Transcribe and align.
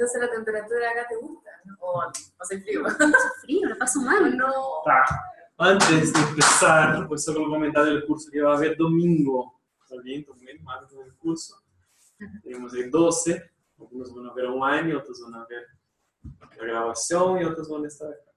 Entonces 0.00 0.22
la 0.22 0.30
temperatura 0.30 0.90
acá 0.92 1.06
te 1.10 1.16
gusta, 1.16 1.50
¿no? 1.66 1.76
O 1.78 2.00
hace 2.38 2.58
frío. 2.62 2.82
Frío, 3.42 3.68
la 3.68 3.76
paso 3.76 4.00
mal. 4.00 4.34
No. 4.38 4.50
Tá. 4.82 5.04
Antes 5.58 6.14
de 6.14 6.20
empezar, 6.20 7.06
pues 7.06 7.22
solo 7.22 7.46
comentar 7.50 7.86
el 7.86 8.06
curso 8.06 8.30
que 8.32 8.40
va 8.40 8.54
a 8.54 8.56
haber 8.56 8.78
domingo. 8.78 9.60
¿Está 9.82 10.00
bien? 10.02 10.20
Estou 10.20 10.34
muito 10.36 10.48
animado 10.48 10.88
com 10.88 11.02
o 11.02 11.12
curso. 11.18 11.54
Temos 12.42 12.72
aí 12.72 12.88
12. 12.88 13.42
Algunos 13.78 14.14
van 14.14 14.26
a 14.26 14.32
ver 14.32 14.46
online, 14.46 14.96
otros 14.96 15.20
van 15.20 15.34
a 15.34 15.46
ver 15.46 15.66
la 16.56 16.64
grabación 16.64 17.42
y 17.42 17.44
otros 17.44 17.68
van 17.68 17.84
a 17.84 17.88
estar 17.88 18.08
acá. 18.08 18.32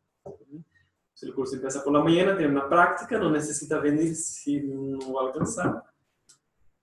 Si 1.13 1.25
el 1.25 1.33
curso 1.33 1.55
empieza 1.55 1.81
por 1.81 1.93
la 1.93 2.03
mañana, 2.03 2.35
tiene 2.35 2.51
una 2.51 2.67
práctica, 2.67 3.17
no 3.17 3.29
necesita 3.29 3.79
venir 3.79 4.13
si 4.15 4.59
no 4.63 5.13
va 5.13 5.21
a 5.21 5.25
alcanzar. 5.27 5.81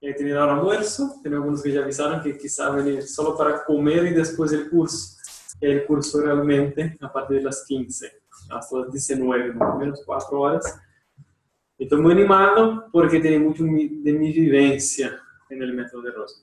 Y 0.00 0.08
ahí 0.08 0.14
tiene 0.14 0.32
ahora 0.32 0.54
almuerzo, 0.54 1.18
tiene 1.22 1.36
algunos 1.36 1.62
que 1.62 1.72
ya 1.72 1.82
avisaron 1.82 2.22
que 2.22 2.38
quizá 2.38 2.70
venir 2.70 3.02
solo 3.02 3.36
para 3.36 3.64
comer 3.64 4.06
y 4.06 4.14
después 4.14 4.52
el 4.52 4.70
curso. 4.70 5.16
El 5.60 5.84
curso 5.84 6.22
realmente 6.22 6.96
a 7.00 7.12
partir 7.12 7.38
de 7.38 7.44
las 7.44 7.64
15 7.66 8.20
hasta 8.48 8.78
las 8.78 8.90
19, 8.90 9.52
más 9.52 9.74
o 9.74 9.78
menos 9.78 10.02
4 10.06 10.40
horas. 10.40 10.80
Estoy 11.78 12.00
muy 12.00 12.12
animado 12.12 12.86
porque 12.90 13.20
tiene 13.20 13.38
mucho 13.38 13.64
de 13.64 14.12
mi 14.12 14.32
vivencia 14.32 15.20
en 15.50 15.62
el 15.62 15.74
método 15.74 16.02
de 16.02 16.12
Rosa. 16.12 16.42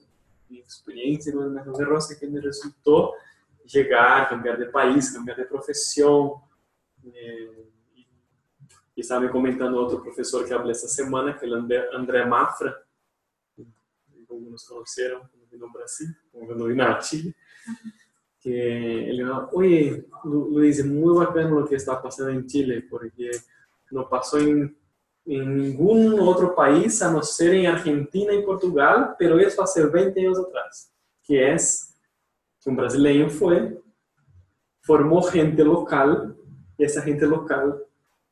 Mi 0.49 0.59
experiencia 0.59 1.31
en 1.33 1.39
el 1.39 1.49
método 1.49 1.77
de 1.77 1.85
Rosa 1.85 2.15
que 2.19 2.27
me 2.27 2.39
resultó 2.39 3.13
llegar, 3.65 4.29
cambiar 4.29 4.57
de 4.57 4.67
país, 4.67 5.11
cambiar 5.11 5.37
de 5.37 5.45
profesión. 5.45 6.31
Eh, 7.03 7.69
y, 7.95 9.01
estaba 9.01 9.21
me 9.21 9.29
comentando 9.29 9.85
otro 9.85 10.01
profesor 10.01 10.47
que 10.47 10.53
hablé 10.53 10.71
esta 10.71 10.87
semana, 10.87 11.37
que 11.37 11.45
es 11.45 11.53
André, 11.53 11.83
André 11.93 12.25
Mafra, 14.37 14.39
algunos 14.39 14.65
conocieron 14.65 15.21
cuando 15.29 15.47
vino 15.51 15.71
Brasil, 15.73 16.07
cuando 16.31 16.65
vino 16.65 16.83
a 16.83 16.99
Chile, 16.99 17.35
que 18.39 19.09
ele 19.09 19.23
falou, 19.25 19.49
oye, 19.53 20.05
Lu- 20.23 20.49
Luis, 20.51 20.79
es 20.79 20.85
muy 20.85 21.13
bacano 21.17 21.59
lo 21.59 21.65
que 21.67 21.75
está 21.75 22.01
pasando 22.01 22.31
en 22.31 22.45
Chile, 22.45 22.85
porque 22.89 23.31
no 23.91 24.07
pasó 24.07 24.37
en, 24.37 24.77
en 25.25 25.57
ningún 25.57 26.19
otro 26.19 26.53
país, 26.55 27.01
a 27.01 27.11
no 27.11 27.21
ser 27.23 27.53
en 27.55 27.67
Argentina 27.67 28.33
y 28.33 28.43
Portugal, 28.43 29.15
pero 29.17 29.39
eso 29.39 29.61
hace 29.63 29.85
20 29.85 30.19
años 30.19 30.39
atrás, 30.39 30.93
que 31.23 31.53
es 31.53 31.95
que 32.61 32.69
un 32.69 32.75
brasileño 32.75 33.29
fue, 33.29 33.81
formó 34.81 35.21
gente 35.23 35.63
local, 35.63 36.35
y 36.77 36.83
esa 36.83 37.01
gente 37.01 37.25
local 37.25 37.83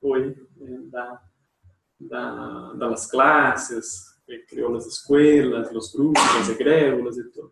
hoy 0.02 0.36
eh, 0.62 0.78
da, 0.90 1.22
da, 1.98 2.74
da 2.76 2.88
las 2.90 3.08
clases, 3.08 4.15
eh, 4.28 4.44
creó 4.48 4.70
las 4.72 4.88
escuelas, 4.88 5.72
los 5.72 5.94
grupos, 5.94 6.24
las 6.40 6.50
egrégoras 6.50 7.18
y 7.18 7.32
todo. 7.32 7.52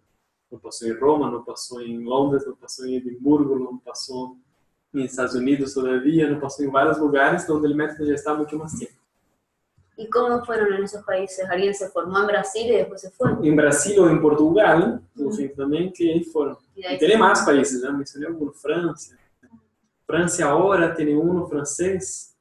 No 0.49 0.59
pasó 0.59 0.85
en 0.85 0.97
Roma, 0.97 1.31
no 1.31 1.43
pasó 1.43 1.79
en 1.79 2.03
Londres, 2.03 2.43
no 2.47 2.55
pasó 2.55 2.85
en 2.85 2.95
Edimburgo, 2.95 3.57
no 3.57 3.81
pasó 3.83 4.37
en 4.93 5.01
Estados 5.01 5.35
Unidos 5.35 5.73
todavía, 5.73 6.27
no 6.29 6.39
pasó 6.39 6.63
en 6.63 6.71
varios 6.71 6.97
lugares 6.99 7.47
donde 7.47 7.67
el 7.67 7.75
método 7.75 8.05
ya 8.07 8.13
está 8.13 8.33
mucho 8.33 8.57
más 8.57 8.77
tiempo. 8.77 8.99
¿Y 9.95 10.09
cómo 10.09 10.43
fueron 10.43 10.73
en 10.73 10.83
esos 10.83 11.03
países? 11.03 11.47
¿Alguien 11.49 11.73
se 11.73 11.89
formó 11.89 12.19
en 12.19 12.27
Brasil 12.27 12.67
y 12.67 12.77
después 12.77 13.01
se 13.01 13.11
fue? 13.11 13.31
En 13.43 13.55
Brasil 13.55 13.99
o 13.99 14.09
en 14.09 14.21
Portugal, 14.21 15.01
también 15.55 15.93
que 15.93 16.11
ahí 16.11 16.23
fueron. 16.23 16.57
Y 16.75 16.85
Y 16.85 16.97
tiene 16.97 17.17
más 17.17 17.43
países, 17.43 17.81
¿no? 17.81 17.93
mencioné 17.93 18.27
algunos, 18.27 18.59
Francia. 18.59 19.17
Francia 20.05 20.45
ahora 20.47 20.93
tiene 20.95 21.15
uno 21.15 21.47
francés. 21.47 22.35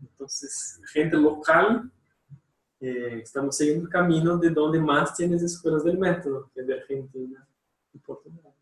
Entonces, 0.00 0.80
gente 0.92 1.16
local, 1.16 1.90
eh, 2.80 3.20
estamos 3.22 3.56
siguiendo 3.56 3.84
el 3.84 3.90
camino 3.90 4.38
de 4.38 4.50
donde 4.50 4.78
más 4.80 5.14
tienes 5.14 5.42
escuelas 5.42 5.84
del 5.84 5.98
método, 5.98 6.50
que 6.54 6.60
es 6.60 6.66
de 6.66 6.74
Argentina 6.74 7.46
y 7.92 7.98
Portugal. 7.98 8.52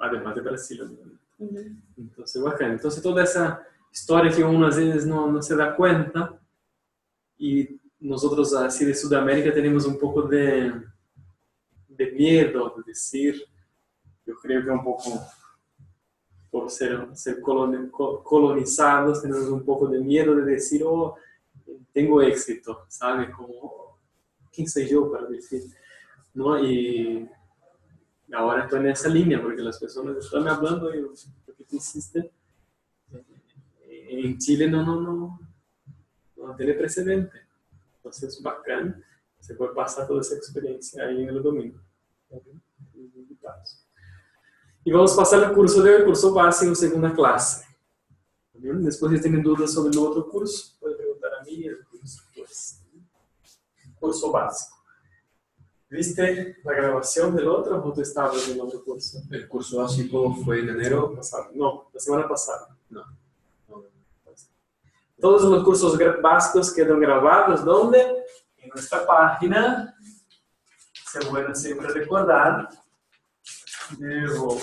Además 0.00 0.34
de 0.34 0.40
Brasil, 0.40 0.82
obviamente. 0.82 1.22
Entonces, 1.96 2.42
bacana. 2.42 2.74
Entonces, 2.74 3.02
toda 3.02 3.22
esa 3.24 3.62
historia 3.92 4.32
que 4.32 4.42
uno 4.44 4.66
a 4.66 4.68
veces 4.68 5.06
no, 5.06 5.30
no 5.30 5.42
se 5.42 5.56
da 5.56 5.74
cuenta, 5.76 6.38
y 7.38 7.80
nosotros, 8.00 8.54
así 8.54 8.84
de 8.84 8.94
Sudamérica, 8.94 9.52
tenemos 9.52 9.86
un 9.86 9.98
poco 9.98 10.22
de, 10.22 10.72
de 11.88 12.10
miedo 12.12 12.74
de 12.76 12.82
decir, 12.86 13.42
yo 14.26 14.34
creo 14.36 14.62
que 14.62 14.70
un 14.70 14.84
poco 14.84 15.20
por 16.50 16.70
ser, 16.70 17.08
ser 17.16 17.40
coloni- 17.40 17.90
co- 17.90 18.22
colonizados, 18.22 19.22
tenemos 19.22 19.48
un 19.48 19.64
poco 19.64 19.88
de 19.88 19.98
miedo 20.00 20.34
de 20.36 20.44
decir, 20.44 20.82
oh, 20.84 21.16
tengo 21.92 22.22
éxito, 22.22 22.86
¿sabe? 22.88 23.30
Como, 23.30 23.98
¿quién 24.52 24.68
soy 24.68 24.88
yo 24.88 25.10
para 25.10 25.26
decir? 25.26 25.62
¿No? 26.34 26.58
Y 26.58 27.28
ahora 28.32 28.64
estoy 28.64 28.80
en 28.80 28.88
esa 28.88 29.08
línea 29.08 29.42
porque 29.42 29.62
las 29.62 29.78
personas 29.78 30.16
están 30.16 30.48
hablando 30.48 30.94
y 30.94 31.00
lo 31.00 31.12
que 31.56 31.64
tú 31.64 31.76
hiciste 31.76 32.32
en 34.18 34.38
Chile 34.38 34.68
no, 34.68 34.84
no, 34.84 35.00
no, 35.00 35.40
no 36.36 36.56
tiene 36.56 36.74
precedente. 36.74 37.40
Entonces 37.96 38.34
es 38.34 38.42
bacán, 38.42 39.02
se 39.40 39.54
puede 39.54 39.74
pasar 39.74 40.06
toda 40.06 40.20
esa 40.20 40.36
experiencia 40.36 41.04
ahí 41.04 41.22
en 41.22 41.28
el 41.28 41.42
domingo. 41.42 41.80
Y 44.84 44.90
vamos 44.90 45.12
a 45.14 45.16
pasar 45.16 45.44
el 45.44 45.54
curso 45.54 45.82
de 45.82 46.04
curso 46.04 46.34
básico, 46.34 46.74
segunda 46.74 47.14
clase. 47.14 47.64
¿Bien? 48.54 48.82
Después 48.84 49.12
si 49.12 49.20
tienen 49.20 49.42
dudas 49.42 49.72
sobre 49.72 49.92
el 49.92 49.98
otro 49.98 50.28
curso, 50.28 50.71
pueden 51.52 51.52
preguntar 51.52 51.52
a 51.52 51.54
mí 51.54 51.54
y 51.54 51.66
el 51.66 51.84
curso 53.98 54.32
básico. 54.32 54.76
¿Viste 55.88 56.56
la 56.64 56.72
grabación 56.72 57.36
del 57.36 57.48
otro 57.48 57.84
o 57.84 57.92
tú 57.92 58.00
estabas 58.00 58.48
en 58.48 58.54
el 58.54 58.60
otro 58.62 58.82
curso? 58.82 59.18
El 59.30 59.46
curso 59.46 59.82
básico 59.82 60.34
fue 60.36 60.60
en 60.60 60.70
enero. 60.70 61.14
Pasado. 61.14 61.50
No, 61.54 61.90
la 61.92 62.00
semana 62.00 62.26
pasada. 62.26 62.74
No. 62.88 63.04
Todos 65.20 65.42
los 65.42 65.62
cursos 65.62 65.98
básicos 66.20 66.72
quedan 66.72 66.98
grabados, 66.98 67.64
¿dónde? 67.64 68.24
En 68.56 68.70
nuestra 68.70 69.06
página. 69.06 69.94
Se 71.10 71.20
pueden 71.26 71.54
siempre 71.54 71.88
recordar. 71.88 72.68
Debo 73.98 74.58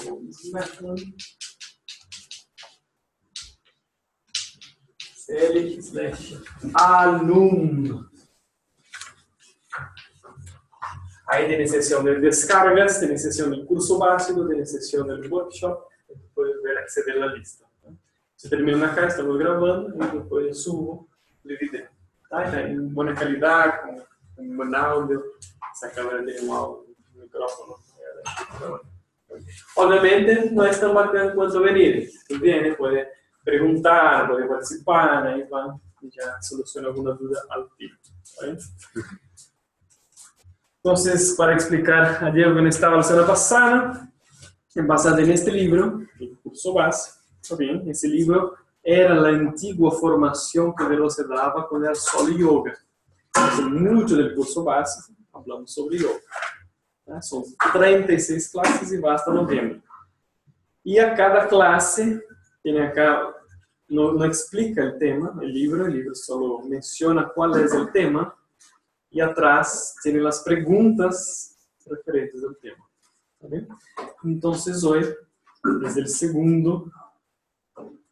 CL 5.29 5.81
slash 5.81 6.38
alumno. 6.73 8.09
Ahí 11.28 11.47
tiene 11.47 11.67
sesión 11.67 12.03
de 12.03 12.19
descargas, 12.19 13.00
tiene 13.00 13.16
sesión 13.16 13.51
del 13.51 13.63
curso 13.67 14.00
básico, 14.00 14.47
tiene 14.47 14.66
sesión 14.66 15.07
del 15.07 15.31
workshop. 15.31 15.85
Puedes 16.34 16.62
ver, 16.63 16.79
acceder 16.79 17.17
a 17.17 17.28
la 17.28 17.35
lista. 17.35 17.67
Se 18.35 18.50
termina 18.50 18.91
acá, 18.91 19.06
estamos 19.06 19.38
grabando 19.38 19.94
y 19.95 20.17
después 20.17 20.63
subo 20.63 21.07
el 21.44 21.57
video. 21.57 21.88
Tá? 22.28 22.46
Está 22.46 22.61
en 22.61 22.91
buena 22.91 23.13
calidad, 23.13 23.81
con 24.35 24.57
buen 24.57 24.73
audio. 24.73 25.23
Esa 25.72 25.91
cámara 25.91 26.25
tiene 26.25 26.41
un 26.41 26.50
audio, 26.50 26.85
un 27.13 27.22
micrófono. 27.22 27.75
Obviamente 29.75 30.50
no 30.51 30.66
es 30.66 30.79
tan 30.79 30.96
bacán 30.96 31.35
cuanto 31.35 31.61
venir. 31.61 32.09
Tú 32.28 32.40
vienes, 32.40 32.75
puede 32.75 33.19
preguntar, 33.49 34.29
puede 34.29 34.47
participar, 34.47 35.27
ahí 35.27 35.43
va 35.43 35.79
y 36.01 36.09
ya 36.09 36.41
soluciona 36.41 36.87
alguna 36.87 37.11
duda 37.13 37.41
al 37.49 37.67
tiro. 37.77 37.95
¿vale? 38.39 38.57
Entonces, 40.81 41.35
para 41.37 41.53
explicar 41.53 42.23
a 42.23 42.31
Diego 42.31 42.53
no 42.53 42.69
estaba 42.69 42.97
la 42.97 43.03
semana 43.03 43.27
pasada, 43.27 44.09
basado 44.75 45.17
en 45.17 45.31
este 45.31 45.51
libro, 45.51 46.01
el 46.19 46.37
curso 46.39 46.73
base, 46.73 47.11
¿está 47.41 47.55
bien? 47.55 47.83
Ese 47.89 48.07
libro 48.07 48.55
era 48.81 49.13
la 49.13 49.29
antigua 49.29 49.91
formación 49.91 50.73
que 50.73 50.85
Veloce 50.85 51.23
daba 51.27 51.67
cuando 51.67 51.87
era 51.87 51.95
solo 51.95 52.35
yoga. 52.35 52.77
Entonces, 53.35 53.66
mucho 53.66 54.16
del 54.16 54.33
curso 54.33 54.63
base 54.63 55.13
hablamos 55.33 55.73
sobre 55.73 55.97
yoga. 55.97 56.19
¿tá? 57.05 57.21
Son 57.21 57.43
36 57.73 58.49
clases 58.49 58.93
y 58.93 58.97
va 58.97 59.16
hasta 59.16 59.33
noviembre. 59.33 59.81
Y 60.84 60.97
a 60.97 61.13
cada 61.13 61.47
clase, 61.47 62.23
tiene 62.63 62.87
acá, 62.87 63.35
no, 63.90 64.24
explica 64.24 64.84
el 64.84 64.97
tema, 64.97 65.34
el 65.41 65.52
libro, 65.52 65.86
el 65.86 65.94
libro 65.94 66.16
solo 66.16 66.59
menciona 66.59 67.30
cuál 67.30 67.59
es 67.64 67.74
el 67.74 67.91
tema, 67.91 68.36
y 69.09 69.22
atrás 69.22 69.96
tiene 70.03 70.20
las 70.20 70.41
preguntas 70.41 71.58
referentes 71.86 72.44
al 72.44 72.58
tema. 72.58 72.88
¿Está 73.34 73.47
bien? 73.47 73.68
Entonces 74.24 74.84
hoy, 74.84 75.06
desde 75.82 76.02
el 76.02 76.08
segundo 76.08 76.91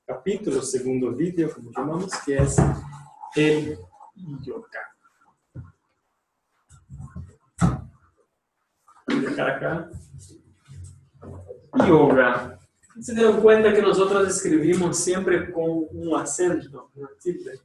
capítulo, 0.05 0.61
segundo 0.61 1.11
vídeo, 1.11 1.53
como 1.53 1.71
llamamos, 1.71 2.11
que 2.25 2.37
es 2.37 2.55
el 3.35 3.77
yoga. 4.41 4.95
Yoga 9.07 9.55
acá. 9.55 9.89
Yoga. 11.85 12.59
Se 13.01 13.13
dieron 13.13 13.41
cuenta 13.41 13.73
que 13.73 13.81
nosotros 13.81 14.27
escribimos 14.27 14.97
siempre 14.97 15.51
con 15.51 15.87
un 15.91 16.15
acento, 16.15 16.91
una 16.95 17.09
tilde. 17.21 17.59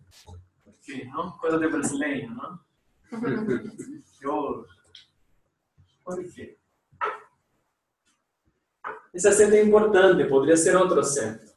Sí, 0.80 1.04
¿no? 1.06 1.38
Cosa 1.38 1.58
de 1.58 1.66
brasileño, 1.68 2.30
¿no? 2.30 2.64
Yo. 4.20 4.66
¿Por 6.04 6.32
qué? 6.32 6.58
esse 9.12 9.28
acento 9.28 9.54
é 9.54 9.62
importante, 9.62 10.24
poderia 10.24 10.56
ser 10.56 10.76
outro 10.76 11.00
acento. 11.00 11.52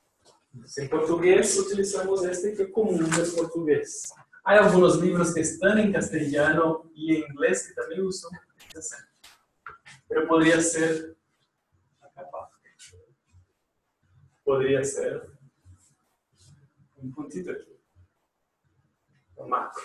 Em 0.78 0.88
português, 0.88 1.58
utilizamos 1.58 2.24
este 2.24 2.52
que 2.52 2.64
é 2.64 2.66
comum 2.66 2.98
no 2.98 3.32
português. 3.34 4.04
Há 4.44 4.64
alguns 4.64 4.96
livros 4.96 5.34
que 5.34 5.40
estão 5.40 5.78
em 5.78 5.92
castelhano 5.92 6.90
e 6.94 7.16
em 7.16 7.30
inglês 7.30 7.68
que 7.68 7.74
também 7.74 8.02
usam 8.02 8.30
esse 8.70 8.78
acento. 8.78 9.08
Mas 10.10 10.28
poderia 10.28 10.62
ser 10.62 11.16
Poderia 14.46 14.84
ser 14.84 15.28
um 16.98 17.12
puntito 17.12 17.50
aqui. 17.50 17.76
O 19.36 19.48
macro. 19.48 19.84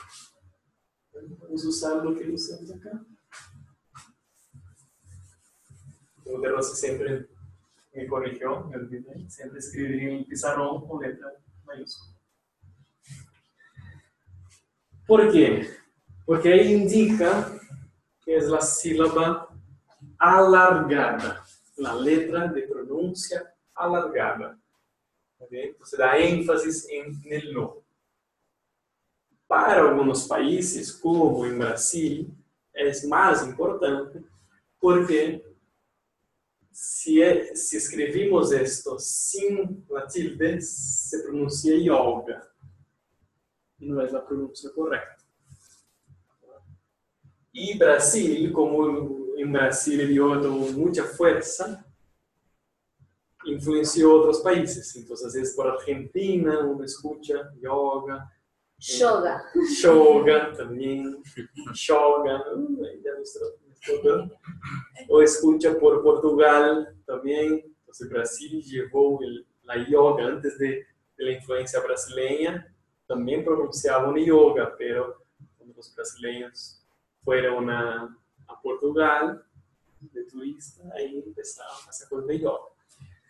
Vamos 1.41 1.65
usar 1.65 2.07
o 2.07 2.15
que 2.15 2.31
usamos 2.31 2.71
acá. 2.71 3.05
O 6.27 6.41
De 6.41 6.49
Rossi 6.49 6.77
sempre 6.77 7.29
me 7.95 8.07
corrigió, 8.07 8.65
me 8.67 8.77
olvidé, 8.77 9.29
siempre 9.29 9.59
escribí 9.59 10.11
en 10.11 10.25
pizarrón 10.25 10.87
con 10.87 11.03
letra 11.03 11.33
mayúscula. 11.65 12.15
¿Por 15.07 15.33
qué? 15.33 15.69
Porque 16.25 16.53
ahí 16.53 16.73
indica 16.75 17.59
que 18.23 18.37
es 18.37 18.47
la 18.47 18.61
sílaba 18.61 19.49
alargada, 20.19 21.45
la 21.77 21.95
letra 21.95 22.47
de 22.47 22.62
pronuncia 22.62 23.50
alargada. 23.85 24.59
Entonces 25.41 25.99
da 25.99 26.19
énfasis 26.19 26.87
en 26.91 27.21
el 27.25 27.53
no. 27.53 27.82
Para 29.47 29.81
algunos 29.81 30.29
países, 30.29 30.93
como 30.93 31.44
en 31.44 31.59
Brasil, 31.59 32.32
es 32.73 33.05
más 33.05 33.47
importante 33.47 34.23
porque 34.79 35.44
se, 36.71 37.21
é, 37.23 37.55
se 37.55 37.77
escrevimos 37.77 38.53
isto 38.53 38.99
sem 38.99 39.85
a 39.97 40.06
tilde, 40.06 40.61
se 40.61 41.23
pronuncia 41.23 41.76
yoga. 41.76 42.49
Não 43.79 44.00
é 44.00 44.15
a 44.15 44.21
pronúncia 44.21 44.71
correta. 44.71 45.17
E 47.53 47.76
Brasil, 47.76 48.53
como 48.53 49.37
em 49.37 49.50
Brasil 49.50 50.00
ele 50.00 50.17
tomou 50.17 50.73
muita 50.73 51.05
força, 51.05 51.85
influenciou 53.47 54.19
outros 54.19 54.41
países. 54.41 54.95
Então, 54.97 55.15
às 55.15 55.33
vezes, 55.33 55.55
por 55.55 55.67
Argentina, 55.67 56.61
uno 56.61 56.85
escuta 56.85 57.53
yoga. 57.61 58.29
Yoga. 58.81 59.43
Yoga 59.83 60.53
também. 60.57 61.23
Yoga. 61.75 62.39
Já 63.03 63.19
mostrou. 63.19 63.61
O 65.09 65.23
escucha 65.23 65.75
por 65.75 66.03
Portugal 66.03 66.95
también. 67.07 67.65
Entonces 67.81 68.09
Brasil 68.09 68.63
llevó 68.63 69.21
el, 69.23 69.47
la 69.65 69.77
yoga 69.89 70.27
antes 70.27 70.59
de, 70.59 70.87
de, 71.17 71.25
la 71.25 71.33
influencia 71.33 71.81
brasileña. 71.81 72.73
También 73.07 73.45
pronunciaban 73.45 74.15
yoga, 74.17 74.75
pero 74.79 75.25
cuando 75.57 75.75
los 75.75 75.95
brasileños 75.95 76.87
fueron 77.25 77.69
a, 77.69 78.17
a 78.47 78.61
Portugal 78.61 79.45
de 80.01 80.25
turista, 80.25 80.83
ahí 80.95 81.23
empezaron 81.27 81.77
a 81.87 81.89
hacer 81.89 82.09
cosas 82.09 82.27
de 82.29 82.39
yoga. 82.39 82.71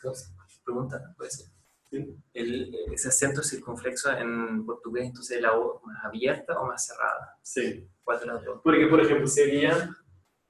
Entonces, 0.02 0.32
pregunta, 0.64 1.14
puede 1.16 1.30
ser. 1.30 1.46
¿sí? 1.90 2.16
El, 2.32 2.74
ese 2.92 3.08
acento 3.08 3.42
circunflexo 3.42 4.10
en 4.12 4.64
portugués, 4.64 5.06
entonces 5.06 5.40
la 5.40 5.52
O 5.56 5.80
más 5.84 6.04
abierta 6.04 6.58
o 6.58 6.66
más 6.66 6.86
cerrada. 6.86 7.38
Sí. 7.42 7.86
¿Cuál 8.02 8.20
de 8.20 8.26
las 8.26 8.44
dos? 8.44 8.60
Porque, 8.64 8.86
por 8.86 9.00
ejemplo, 9.00 9.26
sería 9.26 9.94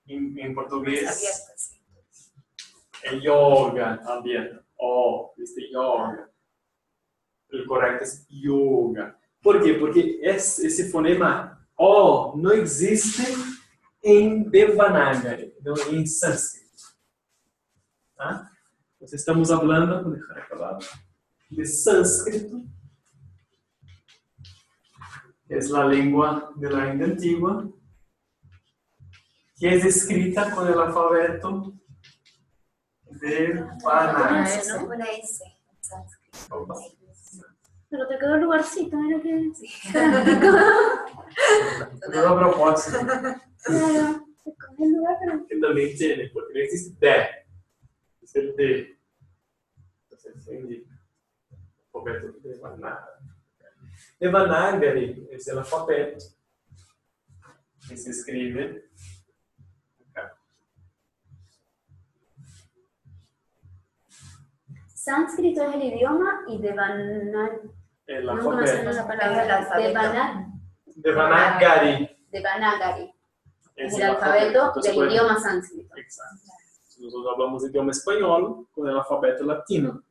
en, 0.06 0.38
en 0.38 0.55
portugués 0.55 1.02
Abierta, 1.02 1.52
sí. 1.56 1.82
el 3.05 3.20
yoga 3.20 4.00
abierto. 4.06 4.64
Oh, 4.76 5.35
¿viste? 5.37 5.70
Yoga. 5.70 6.31
El 7.49 7.67
correcto 7.67 8.05
es 8.05 8.26
yoga. 8.29 9.19
¿Por 9.43 9.62
qué? 9.62 9.75
Porque 9.75 10.20
es, 10.23 10.58
ese 10.61 10.88
fonema 10.88 11.67
O 11.75 12.35
no 12.37 12.53
existe 12.53 13.25
en 14.03 14.50
Devanagari, 14.50 15.55
no, 15.62 15.75
en 15.91 16.06
sánscrito. 16.06 16.85
¿Ah? 18.19 18.50
Entonces 19.00 19.20
estamos 19.20 19.50
acabado, 19.50 20.14
de 21.49 21.64
sánscrito, 21.64 22.61
que 25.49 25.56
es 25.56 25.70
la 25.70 25.87
lengua 25.87 26.52
de 26.56 26.70
la 26.70 26.93
India 26.93 27.06
antigua, 27.06 27.67
que 29.58 29.75
es 29.75 29.87
escrita 29.87 30.50
con 30.50 30.69
el 30.69 30.79
alfabeto 30.79 31.73
de 33.23 33.55
Vanagari. 33.82 34.50
Ah, 34.50 34.62
¿no? 34.69 34.85
Una 34.85 35.06
S. 35.06 35.44
Pero 37.88 38.06
te 38.06 38.19
quedó 38.19 38.35
el 38.35 38.43
lugarcito, 38.43 38.99
mira 38.99 39.23
que. 39.23 39.50
Todo 42.12 42.29
a 42.29 42.38
propósito. 42.38 42.99
Claro, 43.00 44.26
te 44.44 44.55
cogió 44.55 44.85
el 44.85 44.93
lugar, 44.93 45.17
pero. 45.25 45.46
que 45.46 45.56
también 45.56 45.96
tiene, 45.96 46.29
porque 46.35 46.53
no 46.53 46.61
existe 46.61 47.06
de, 47.06 47.40
es 48.31 48.37
el 48.37 48.56
de. 48.56 48.99
Se 50.38 50.55
indica. 50.55 50.91
Alfabeto 51.93 52.38
de 52.41 52.50
Devanagari. 52.50 53.25
Devanagari 54.21 55.29
es 55.32 55.49
el 55.49 55.59
alfabeto 55.59 56.25
que 57.88 57.97
se 57.97 58.11
escribe 58.11 58.91
acá. 60.11 60.37
Sánscrito 64.94 65.62
es 65.69 65.75
el 65.75 65.82
idioma 65.82 66.43
y 66.49 66.61
Devanagari. 66.61 67.59
El 68.06 68.29
alfabeto. 68.29 68.62
Es 68.91 68.97
el 68.99 69.05
palabra. 69.06 69.56
alfabeto. 69.59 69.88
Devana- 69.88 70.53
Devanagari. 70.87 72.17
Devanagari. 72.31 73.15
Es 73.77 73.94
el 73.94 74.03
el 74.03 74.11
alfabeto 74.11 74.67
Entonces, 74.69 74.97
del 74.97 75.11
idioma 75.11 75.41
sánscrito. 75.41 75.97
Exacto. 75.97 76.53
Nosotros 77.00 77.32
hablamos 77.32 77.64
idioma 77.64 77.91
español 77.91 78.67
con 78.70 78.87
el 78.87 78.97
alfabeto 78.97 79.44
latino. 79.44 80.02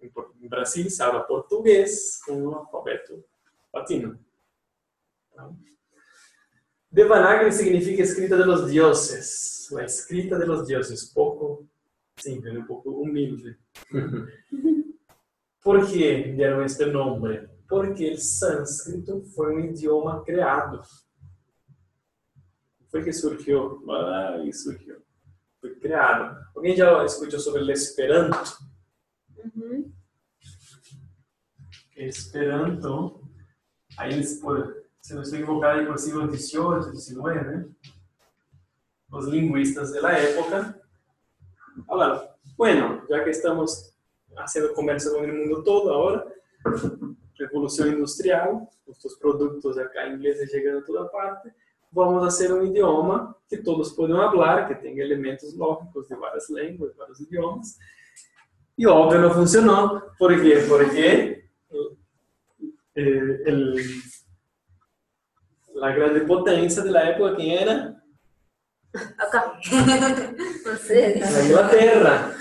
En 0.00 0.48
Brasil 0.48 0.90
se 0.90 1.02
habla 1.02 1.26
portugués 1.26 2.20
con 2.24 2.36
el 2.36 2.54
alfabeto 2.54 3.14
latino. 3.72 4.18
¿No? 5.36 5.58
Devanagari 6.90 7.52
significa 7.52 8.02
escrita 8.02 8.36
de 8.36 8.46
los 8.46 8.66
dioses, 8.68 9.68
la 9.70 9.84
escrita 9.84 10.38
de 10.38 10.46
los 10.46 10.66
dioses, 10.66 11.10
poco 11.14 11.66
simple, 12.16 12.56
un 12.56 12.66
poco 12.66 12.90
humilde. 12.90 13.58
¿Por 15.62 15.86
qué 15.90 16.32
dieron 16.34 16.64
este 16.64 16.86
nombre? 16.86 17.48
Porque 17.68 18.08
el 18.08 18.18
sánscrito 18.18 19.20
fue 19.22 19.52
un 19.54 19.64
idioma 19.64 20.22
creado. 20.24 20.82
Fue 22.96 23.04
que 23.04 23.12
surgió, 23.12 23.82
ahí 23.92 24.50
surgió, 24.54 24.96
fue 25.60 25.78
creado. 25.78 26.34
¿Alguien 26.56 26.76
ya 26.76 27.02
escuchó 27.04 27.38
sobre 27.38 27.60
el 27.60 27.68
Esperanto? 27.68 28.38
Ujú. 29.36 29.92
Esperanto, 31.94 33.20
ahí 33.98 34.18
es 34.18 34.40
por, 34.42 34.88
si 34.98 35.12
no 35.12 35.20
estoy 35.20 35.40
equivocado, 35.40 35.86
por 35.86 35.98
siglo 35.98 36.26
XVIII, 36.26 36.98
XIX, 36.98 37.66
los 39.10 39.28
lingüistas 39.28 39.92
de 39.92 40.00
la 40.00 40.18
época 40.18 40.80
hablaron, 41.88 42.20
bueno, 42.56 43.02
ya 43.10 43.22
que 43.22 43.30
estamos 43.30 43.94
haciendo 44.38 44.72
comercio 44.72 45.12
con 45.12 45.26
el 45.26 45.34
mundo 45.34 45.62
todo 45.62 45.92
ahora, 45.92 46.24
revolución 47.34 47.88
industrial, 47.90 48.66
nuestros 48.86 49.16
productos 49.16 49.76
acá 49.76 50.06
ingleses 50.06 50.50
llegando 50.50 50.80
a 50.80 50.84
toda 50.84 51.12
parte, 51.12 51.54
vamos 51.96 52.22
a 52.24 52.28
hacer 52.28 52.52
un 52.52 52.66
idioma 52.66 53.34
que 53.48 53.56
todos 53.58 53.94
puedan 53.94 54.18
hablar, 54.20 54.68
que 54.68 54.74
tenga 54.76 55.02
elementos 55.02 55.54
lógicos 55.54 56.08
de 56.08 56.16
varias 56.16 56.48
lenguas, 56.50 56.94
varios 56.96 57.20
idiomas. 57.22 57.78
Y 58.76 58.84
obvio 58.84 59.18
no 59.20 59.30
funcionó. 59.30 60.02
¿Por 60.18 60.40
qué? 60.42 60.66
Porque 60.68 61.48
eh, 62.94 63.42
el- 63.46 64.02
la 65.74 65.90
grande 65.94 66.20
potencia 66.20 66.82
de 66.82 66.90
la 66.90 67.10
época, 67.10 67.36
¿quién 67.36 67.50
era? 67.62 68.02
La 71.20 71.44
Inglaterra. 71.44 72.32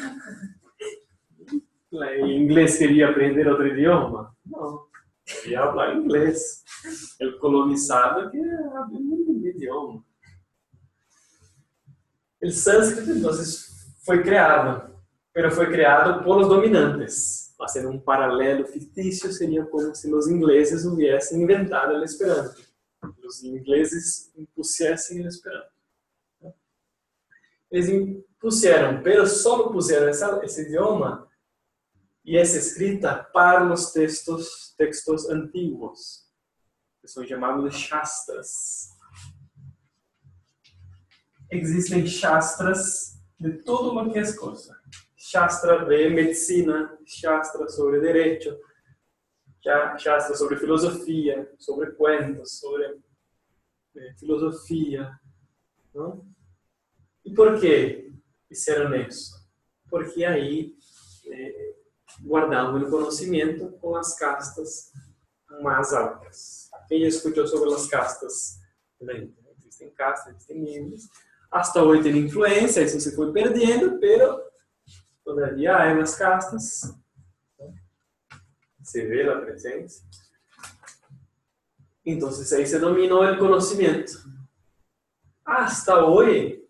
La- 1.91 2.11
El 2.11 2.31
inglés 2.31 2.77
quería 2.77 3.09
aprender 3.09 3.47
otro 3.47 3.67
idioma. 3.67 4.35
No, 4.45 4.89
quería 5.43 5.63
hablar 5.63 5.95
inglés. 5.95 6.64
El 7.19 7.37
colonizado 7.39 8.21
hablar 8.21 8.89
un 8.91 9.43
idioma. 9.45 10.05
El 12.39 12.53
sánscrito 12.53 13.11
entonces 13.11 13.95
fue 14.03 14.21
creado, 14.21 15.03
pero 15.31 15.49
fue 15.51 15.67
creado 15.67 16.23
por 16.23 16.39
los 16.39 16.49
dominantes. 16.49 17.55
Haciendo 17.57 17.89
un 17.89 18.03
paralelo 18.03 18.65
ficticio, 18.65 19.31
sería 19.31 19.67
como 19.69 19.95
si 19.95 20.09
los 20.09 20.29
ingleses 20.29 20.85
hubiesen 20.85 21.41
inventado 21.41 21.95
el 21.95 22.03
esperanto. 22.03 22.61
Los 23.21 23.43
ingleses 23.43 24.31
impusiesen 24.35 25.21
el 25.21 25.27
esperanto. 25.27 25.69
eles 27.69 27.89
impusieron, 27.89 29.01
pero 29.03 29.25
solo 29.25 29.69
pusieron 29.71 30.07
esa- 30.07 30.39
ese 30.41 30.61
idioma 30.61 31.27
y 32.23 32.37
esa 32.37 32.59
escrita 32.59 33.27
para 33.33 33.65
los 33.65 33.91
textos, 33.91 34.73
textos 34.77 35.29
antiguos, 35.29 36.24
que 37.05 37.27
llamados 37.27 37.63
de 37.65 37.69
Shastras. 37.71 38.91
Existen 41.49 42.03
Shastras 42.05 43.21
de 43.37 43.51
todo 43.63 43.93
lo 44.03 44.11
que 44.11 44.19
es 44.19 44.35
cosa. 44.37 44.79
Shastra 45.15 45.85
de 45.85 46.09
medicina, 46.09 46.97
Shastra 47.05 47.67
sobre 47.67 47.99
Sha- 49.63 49.95
Shastra 49.97 50.35
sobre 50.35 50.57
filosofía, 50.57 51.47
sobre 51.57 51.93
cuentos, 51.95 52.51
sobre 52.59 52.85
eh, 53.95 54.13
filosofía, 54.17 55.19
¿no? 55.93 56.25
¿Y 57.23 57.33
por 57.33 57.59
qué 57.59 58.11
hicieron 58.49 58.93
eso? 58.93 59.37
Porque 59.89 60.25
ahí 60.25 60.77
eh, 61.31 61.75
guardaban 62.21 62.77
el 62.81 62.89
conocimiento 62.89 63.75
con 63.79 63.93
las 63.93 64.15
castas 64.15 64.91
más 65.61 65.91
altas. 65.93 66.64
¿Quién 66.87 67.01
ya 67.01 67.07
escuchó 67.07 67.47
sobre 67.47 67.71
las 67.71 67.87
castas? 67.87 68.61
India? 68.99 69.29
Existen 69.57 69.91
castas, 69.91 70.33
existen 70.33 70.63
niveles. 70.63 71.09
Hasta 71.49 71.83
hoy 71.83 72.01
tiene 72.01 72.19
influencia, 72.19 72.81
eso 72.81 72.99
se 72.99 73.11
fue 73.11 73.31
perdiendo, 73.33 73.97
pero 73.99 74.51
todavía 75.23 75.81
hay 75.81 75.93
unas 75.93 76.15
castas. 76.15 76.95
¿no? 77.57 77.73
Se 78.83 79.05
ve 79.05 79.23
la 79.23 79.43
presencia. 79.43 80.05
Entonces 82.03 82.51
ahí 82.53 82.65
se 82.65 82.79
dominó 82.79 83.27
el 83.27 83.37
conocimiento. 83.37 84.13
Hasta 85.43 86.03
hoy, 86.05 86.67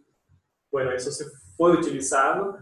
bueno, 0.71 0.91
eso 0.91 1.11
se 1.11 1.25
fue 1.55 1.77
utilizado, 1.77 2.57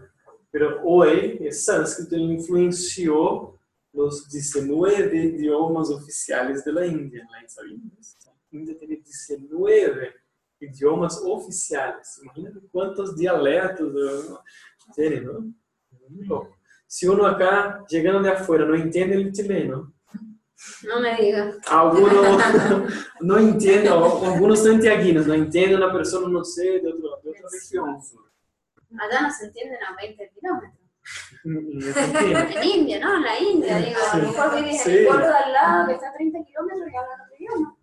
pero 0.50 0.80
hoy 0.84 1.38
el 1.40 1.52
sánscrito 1.52 2.16
influenció 2.16 3.53
los 3.94 4.28
19 4.28 5.16
idiomas 5.16 5.88
oficiales 5.90 6.64
de 6.64 6.72
la 6.72 6.84
India. 6.86 7.26
¿La 7.30 7.48
sabías? 7.48 8.18
La 8.26 8.58
India 8.58 8.76
tiene 8.78 8.96
19 8.96 10.14
idiomas 10.60 11.20
oficiales. 11.24 12.20
Imagínate 12.22 12.60
cuántos 12.70 13.16
dialectos 13.16 13.92
¿no? 13.92 14.40
tiene, 14.94 15.20
¿no? 15.20 15.40
Muy 16.08 16.26
loco. 16.26 16.56
Si 16.86 17.06
uno 17.06 17.26
acá, 17.26 17.84
llegando 17.88 18.20
de 18.22 18.30
afuera, 18.30 18.64
no 18.64 18.74
entiende 18.74 19.16
el 19.16 19.32
chileno, 19.32 19.92
No 20.86 21.00
me 21.00 21.16
digas. 21.16 21.56
algunos 21.66 22.12
no 23.20 23.38
entienden, 23.38 23.92
o 23.92 24.24
algunos 24.32 24.62
santiaguinos 24.62 25.26
no 25.26 25.34
entienden 25.34 25.78
una 25.82 25.92
persona, 25.92 26.28
no 26.28 26.44
sé, 26.44 26.80
de, 26.80 26.88
otro- 26.92 27.20
de 27.22 27.30
otra 27.30 27.48
región. 27.50 27.96
Allá 28.98 29.22
no 29.22 29.32
se 29.32 29.46
entienden 29.46 29.78
a 29.82 29.96
20 29.96 30.30
kilómetros. 30.34 30.83
En. 31.44 31.82
En 32.56 32.64
India, 32.64 33.00
¿no? 33.00 33.16
En 33.16 33.22
la 33.22 33.38
India, 33.38 33.78
digo. 33.78 33.98
A 34.12 34.16
lo 34.18 34.28
mejor 34.28 34.54
vives 34.56 34.86
en 34.86 34.92
Sí. 34.92 34.98
el 34.98 35.06
pueblo 35.06 35.26
de 35.26 35.34
al 35.34 35.52
lado 35.52 35.86
que 35.88 35.92
está 35.94 36.08
a 36.10 36.12
30 36.14 36.44
kilómetros 36.44 36.88
y 36.90 36.96
hablan 36.96 37.20
otro 37.20 37.36
idioma. 37.38 37.78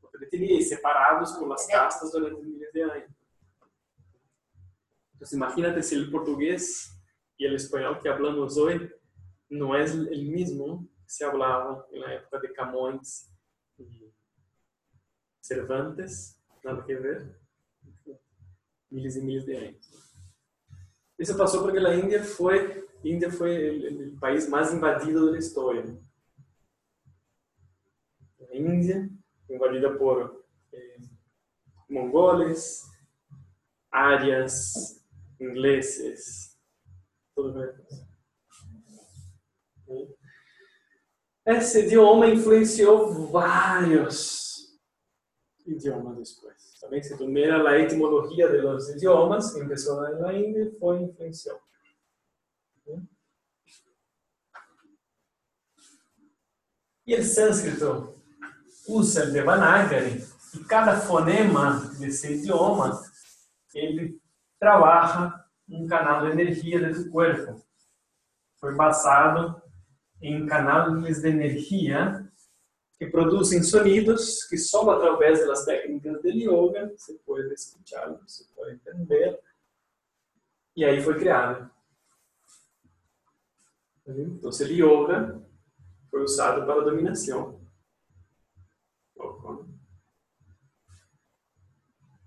Porque 0.00 0.26
tienen 0.26 0.62
separados 0.64 1.32
por 1.34 1.48
las 1.48 1.66
castas 1.68 2.10
durante 2.12 2.42
miles 2.42 2.72
de 2.72 2.82
años. 2.82 3.10
Entonces 5.12 5.36
imagínate 5.36 5.82
si 5.82 5.94
el 5.94 6.10
portugués 6.10 7.00
y 7.36 7.44
el 7.46 7.54
español 7.54 7.98
que 8.00 8.08
hablamos 8.08 8.56
hoy 8.58 8.90
no 9.48 9.76
es 9.76 9.92
el 9.92 10.26
mismo 10.30 10.86
que 11.04 11.10
se 11.10 11.24
hablaba 11.24 11.86
en 11.92 12.00
la 12.00 12.14
época 12.14 12.40
de 12.40 12.52
Camões 12.52 13.32
y 13.78 14.12
Cervantes, 15.40 16.40
nada 16.62 16.84
que 16.84 16.94
ver, 16.94 17.40
miles 18.90 19.16
y 19.16 19.22
miles 19.22 19.46
de 19.46 19.56
años. 19.56 20.07
Eso 21.18 21.36
pasó 21.36 21.60
porque 21.62 21.80
fue, 22.20 22.86
India 23.02 23.30
fue 23.30 23.56
el, 23.68 23.84
el- 23.84 24.00
el 24.02 24.18
país 24.18 24.48
más 24.48 24.72
invadido 24.72 25.26
de 25.26 25.32
la 25.32 25.38
historia. 25.38 25.84
La 28.38 28.54
India, 28.56 29.08
invadida 29.48 29.96
por 29.98 30.46
eh, 30.72 30.96
mongoles, 31.88 32.88
arias, 33.90 35.04
ingleses, 35.38 36.58
eso. 37.34 37.86
¿Sí? 39.86 40.14
Esse 41.46 41.86
idioma 41.86 42.26
influenciou 42.28 43.26
vários 43.30 44.78
idiomas 45.66 46.16
después. 46.18 46.57
También 46.80 47.02
si 47.02 47.16
tú 47.16 47.26
miras 47.26 47.62
la 47.62 47.76
etimología 47.76 48.46
de 48.46 48.62
los 48.62 48.88
idiomas, 48.90 49.52
que 49.52 49.60
en 49.60 50.22
la 50.22 50.32
India 50.32 50.64
y 50.64 50.78
fue 50.78 51.02
influenciado. 51.02 51.60
¿Sí? 52.84 52.92
Y 57.04 57.14
el 57.14 57.24
sánscrito 57.24 58.14
usa 58.86 59.24
el 59.24 59.32
Devanagari 59.32 60.22
y 60.52 60.62
cada 60.64 60.94
fonema 60.94 61.90
de 61.98 62.08
ese 62.08 62.32
idioma, 62.32 63.00
ele 63.72 64.20
trabaja 64.58 65.50
un 65.66 65.86
canal 65.86 66.26
de 66.26 66.32
energía 66.32 66.80
de 66.80 66.92
tu 66.94 67.10
cuerpo. 67.10 67.64
Foi 68.60 68.74
basado 68.74 69.62
em 70.20 70.46
canais 70.46 71.22
de 71.22 71.30
energia 71.30 72.27
que 72.98 73.06
produzem 73.06 73.62
sonidos 73.62 74.44
que 74.44 74.58
só 74.58 74.90
através 74.90 75.46
das 75.46 75.64
técnicas 75.64 76.20
de 76.20 76.48
yoga 76.48 76.92
você 76.96 77.14
pode 77.24 77.54
escutar, 77.54 78.10
você 78.26 78.44
pode 78.56 78.72
entender. 78.72 79.40
E 80.76 80.84
aí 80.84 81.00
foi 81.00 81.16
criado. 81.18 81.70
Então, 84.06 84.50
o 84.50 84.64
yoga 84.64 85.40
foi 86.10 86.22
usado 86.22 86.66
para 86.66 86.80
dominação. 86.80 87.60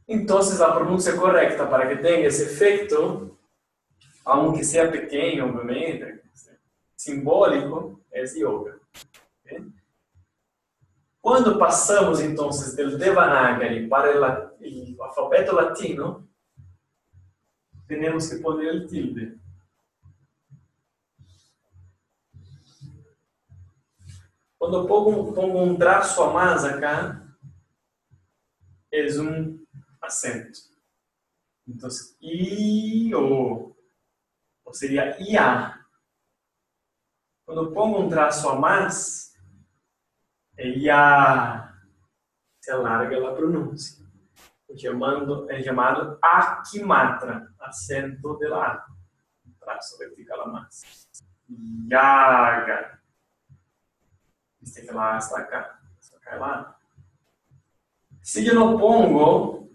Então, 0.07 0.39
a 0.39 0.73
pronúncia 0.73 1.17
correta 1.17 1.65
para 1.65 1.87
que 1.87 2.01
tenha 2.01 2.27
esse 2.27 2.43
efeito, 2.43 3.37
aunque 4.25 4.63
seja 4.63 4.91
pequeno, 4.91 5.47
obviamente, 5.47 6.21
simbólico, 6.95 8.03
é 8.11 8.23
yoga. 8.23 8.79
¿ok? 9.45 9.80
Quando 11.21 11.59
passamos, 11.59 12.19
então, 12.19 12.49
do 12.49 12.97
Devanagari 12.97 13.87
para 13.87 14.51
o 14.57 15.03
alfabeto 15.03 15.53
latino, 15.53 16.27
temos 17.87 18.27
que 18.27 18.39
poner 18.39 18.73
el 18.73 18.87
tilde. 18.87 19.39
Quando 24.57 24.87
pongo, 24.87 25.33
pongo 25.33 25.59
um 25.59 25.77
traço 25.77 26.23
a 26.23 26.33
mais 26.33 26.63
acá, 26.63 27.27
é 28.91 29.05
um 29.19 29.59
acento. 30.01 30.59
Então, 31.67 31.89
I, 32.21 33.13
O. 33.15 33.75
Ou 34.65 34.73
seria 34.73 35.19
IA. 35.21 35.79
Quando 37.45 37.71
pongo 37.73 38.01
um 38.01 38.09
traço 38.09 38.47
a 38.49 38.55
mais, 38.55 39.30
é 40.61 40.77
IA. 40.77 41.73
Se 42.59 42.71
alarga 42.71 43.27
a 43.27 43.35
pronúncia. 43.35 44.05
O 44.67 44.77
chamando, 44.77 45.49
é 45.51 45.61
chamado 45.61 46.17
Akimatra, 46.21 47.51
acento 47.59 48.37
de 48.37 48.47
lá. 48.47 48.85
Traço 49.59 49.97
vertical 49.97 50.41
a 50.41 50.47
mais. 50.47 51.07
Yaga. 51.91 52.99
Viste 54.61 54.81
que 54.81 54.91
lá 54.91 55.17
está 55.17 55.39
acá. 55.39 55.79
Só 55.99 56.17
cai 56.19 56.39
lá. 56.39 56.77
Se 58.21 58.45
eu 58.45 58.55
não 58.55 58.77
pongo 58.77 59.69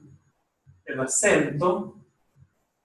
el 0.87 1.01
acento, 1.01 2.01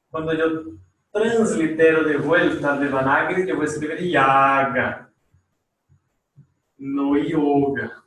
quando 0.10 0.34
eu 0.34 0.80
translitero 1.12 2.08
de 2.08 2.18
vuelta 2.18 2.78
de 2.78 2.88
Vanagri, 2.88 3.48
eu 3.48 3.56
vou 3.56 3.66
escrever 3.66 4.02
Yaga, 4.02 5.11
no 6.82 7.16
Yoga. 7.16 8.02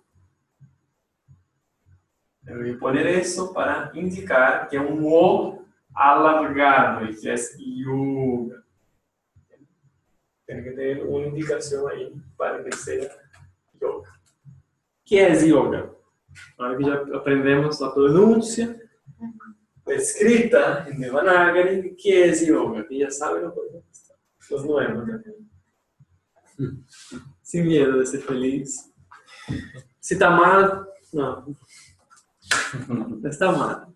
Eu 2.46 2.62
vou 2.62 2.78
poner 2.78 3.06
isso 3.20 3.54
para 3.54 3.92
indicar 3.94 4.68
que 4.68 4.76
é 4.76 4.80
um 4.80 5.06
O 5.06 5.64
alargado, 5.94 7.06
que 7.14 7.28
é 7.28 7.34
Yoga. 7.58 8.64
Tem 10.46 10.62
que 10.62 10.72
ter 10.72 11.06
uma 11.06 11.26
indicação 11.26 11.86
aí 11.86 12.14
para 12.36 12.64
que 12.64 12.76
seja 12.76 13.16
Yoga. 13.80 14.10
O 14.10 14.12
que 15.04 15.18
é 15.18 15.32
Yoga? 15.32 15.94
Agora 16.58 16.76
que 16.76 16.84
já 16.84 17.16
aprendemos 17.16 17.80
a 17.80 17.90
pronúncia, 17.90 18.80
a 19.86 19.92
escrita 19.94 20.86
em 20.90 20.98
Devanagari, 20.98 21.80
o 21.80 21.94
que 21.94 22.12
é 22.12 22.26
yoga? 22.28 22.84
Que 22.84 23.00
já 23.00 23.10
sabem, 23.10 23.42
não 23.42 23.50
pode 23.50 23.80
Os 24.50 24.64
nuevos, 24.64 25.06
né? 25.06 25.22
Sem 27.42 27.64
medo 27.64 27.98
de 27.98 28.06
ser 28.06 28.22
feliz. 28.22 28.92
Se 30.00 30.18
tá 30.18 30.30
mal, 30.30 30.86
não. 31.12 31.56
Está 33.24 33.52
mal. 33.52 33.94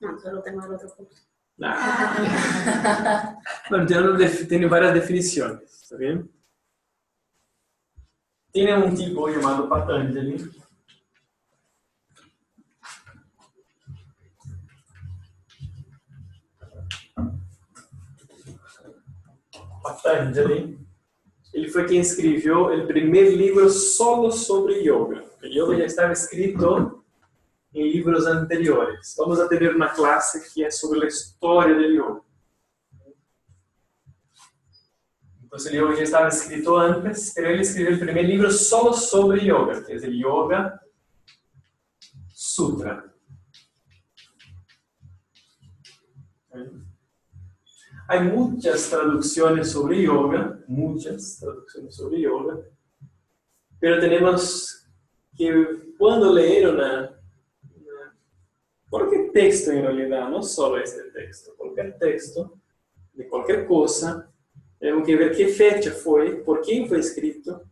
No, 0.00 0.18
solo 0.18 0.42
tengo 0.42 0.64
el 0.64 0.74
otro 0.74 0.94
curso. 0.94 1.22
Ah. 1.62 3.38
Bueno, 3.70 3.86
tiene, 3.86 4.28
tiene 4.48 4.66
varias 4.66 4.94
definiciones, 4.94 5.82
¿está 5.82 5.96
bien? 5.96 6.30
Tiene 8.52 8.76
un 8.76 8.94
tipo 8.94 9.28
llamado 9.28 9.68
Patanjali. 9.68 10.36
Patanjali. 19.84 20.78
Ele 21.52 21.68
foi 21.68 21.86
quem 21.86 22.00
escreveu 22.00 22.64
o 22.64 22.86
primeiro 22.86 23.36
livro 23.36 23.70
solo 23.70 24.32
sobre 24.32 24.80
yoga. 24.80 25.22
O 25.42 25.46
yoga 25.46 25.76
já 25.76 25.84
estava 25.84 26.12
escrito 26.12 27.04
em 27.72 27.92
livros 27.92 28.26
anteriores. 28.26 29.14
Vamos 29.16 29.38
a 29.38 29.46
ter 29.46 29.76
uma 29.76 29.90
classe 29.90 30.52
que 30.52 30.64
é 30.64 30.70
sobre 30.70 31.04
a 31.04 31.08
história 31.08 31.74
do 31.74 31.82
yoga. 31.82 32.20
Então, 35.44 35.58
o 35.58 35.76
yoga 35.76 35.96
já 35.96 36.02
estava 36.02 36.28
escrito 36.28 36.74
antes, 36.74 37.32
mas 37.36 37.36
ele 37.36 37.62
escreveu 37.62 37.94
o 37.94 38.00
primeiro 38.00 38.28
livro 38.28 38.50
solo 38.50 38.92
sobre 38.92 39.42
yoga, 39.42 39.82
que 39.82 39.92
é 39.92 39.96
o 39.96 40.12
Yoga 40.12 40.80
Sutra. 42.30 43.13
Há 48.06 48.20
muitas 48.20 48.90
traduções 48.90 49.68
sobre 49.68 50.02
yoga, 50.02 50.62
muitas 50.68 51.38
traduções 51.38 51.94
sobre 51.94 52.20
yoga, 52.20 52.70
pero 53.80 53.98
temos 53.98 54.86
que, 55.34 55.94
quando 55.98 56.32
ler 56.32 56.68
uma 56.68 57.14
qualquer 58.90 59.32
texto 59.32 59.72
en 59.72 59.82
realidad, 59.82 60.28
no 60.28 60.42
solo 60.42 60.78
este 60.78 61.02
texto, 61.10 61.54
cualquier 61.56 61.98
texto 61.98 62.60
de 63.12 63.26
cualquier 63.26 63.66
cosa, 63.66 64.30
tenemos 64.78 65.04
que 65.04 65.16
ver 65.16 65.34
qué 65.34 65.48
fecha 65.48 65.90
fue, 65.90 66.36
por 66.44 66.60
quién 66.60 66.86
fue 66.86 67.00
escrito. 67.00 67.62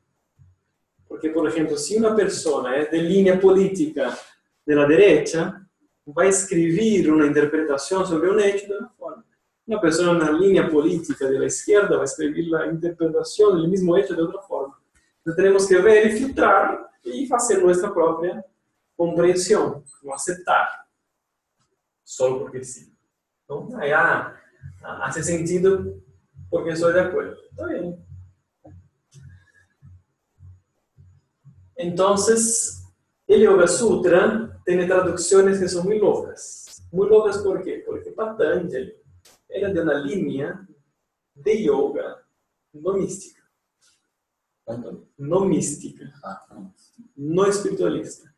Porque, 1.07 1.29
por 1.29 1.47
ejemplo, 1.47 1.77
si 1.77 1.97
una 1.97 2.17
persona 2.17 2.77
es 2.77 2.91
de 2.91 3.03
línea 3.03 3.39
política 3.39 4.19
de 4.65 4.75
la 4.75 4.87
derecha, 4.87 5.65
va 6.07 6.23
a 6.23 6.29
escribir 6.29 7.13
una 7.13 7.27
interpretación 7.27 8.07
sobre 8.07 8.31
un 8.31 8.41
hecho 8.41 8.92
una. 9.73 9.79
Una 9.79 9.81
persona 9.81 10.13
en 10.13 10.19
la 10.19 10.39
línea 10.39 10.69
política 10.69 11.27
de 11.27 11.39
la 11.39 11.47
izquierda 11.47 11.97
va 11.97 12.03
a 12.03 12.05
escribir 12.05 12.49
la 12.49 12.67
interpretación 12.67 13.57
del 13.57 13.69
mismo 13.69 13.97
hecho 13.97 14.15
de 14.15 14.23
otra 14.23 14.41
forma. 14.43 14.79
Entonces 15.19 15.37
tenemos 15.37 15.67
que 15.67 15.79
ver 15.79 16.07
y 16.07 16.19
filtrar 16.19 16.91
y 17.03 17.33
hacer 17.33 17.63
nuestra 17.63 17.93
propia 17.93 18.45
comprensión, 18.97 19.85
no 20.03 20.15
aceptar 20.15 20.69
solo 22.03 22.41
porque 22.41 22.65
sí. 22.65 22.95
¿no? 23.49 23.69
Ah, 23.81 24.35
ah, 24.83 25.01
hace 25.05 25.23
sentido 25.23 25.85
porque 26.51 26.71
estoy 26.71 26.93
de 26.95 27.01
acuerdo. 27.01 27.37
Está 27.51 27.67
bien. 27.67 28.07
Entonces, 31.77 32.85
el 33.27 33.43
Yoga 33.43 33.67
Sutra 33.67 34.61
tiene 34.65 34.87
traducciones 34.87 35.59
que 35.59 35.69
son 35.69 35.87
muy 35.87 35.99
locas. 35.99 36.87
Muy 36.93 37.09
locas 37.09 37.39
¿por 37.39 37.63
qué? 37.63 37.83
Porque 37.87 38.11
Patanjali 38.11 39.02
era 39.53 39.73
de 39.73 39.81
una 39.81 39.95
línea 39.95 40.67
de 41.35 41.63
yoga 41.65 42.23
no 42.73 42.95
mística. 42.95 43.43
No 45.19 45.45
mística, 45.45 46.05
Ah, 46.23 46.47
não. 46.51 46.73
no 47.17 47.47
espiritualista. 47.47 48.33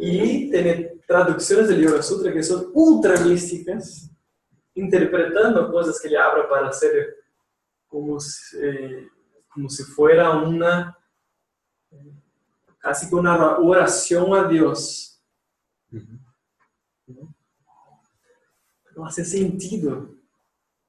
Y 0.00 0.50
tiene 0.50 1.00
traducciones 1.06 1.68
del 1.68 1.82
Yoga 1.82 2.02
Sutra 2.02 2.32
que 2.32 2.42
son 2.42 2.70
ultra 2.72 3.20
místicas, 3.20 4.10
interpretando 4.74 5.70
cosas 5.70 6.00
que 6.00 6.08
le 6.08 6.16
abra 6.16 6.48
para 6.48 6.68
hacer 6.68 7.16
como 7.86 8.18
si, 8.18 8.56
eh, 8.60 9.08
como 9.52 9.68
si 9.68 9.84
fuera 9.84 10.32
eh, 11.90 12.12
casi 12.78 13.08
que 13.08 13.14
una 13.14 13.58
oración 13.58 14.34
a 14.34 14.48
Dios. 14.48 15.22
¿No? 17.06 17.34
No 18.96 19.06
hace 19.06 19.24
sentido. 19.24 20.14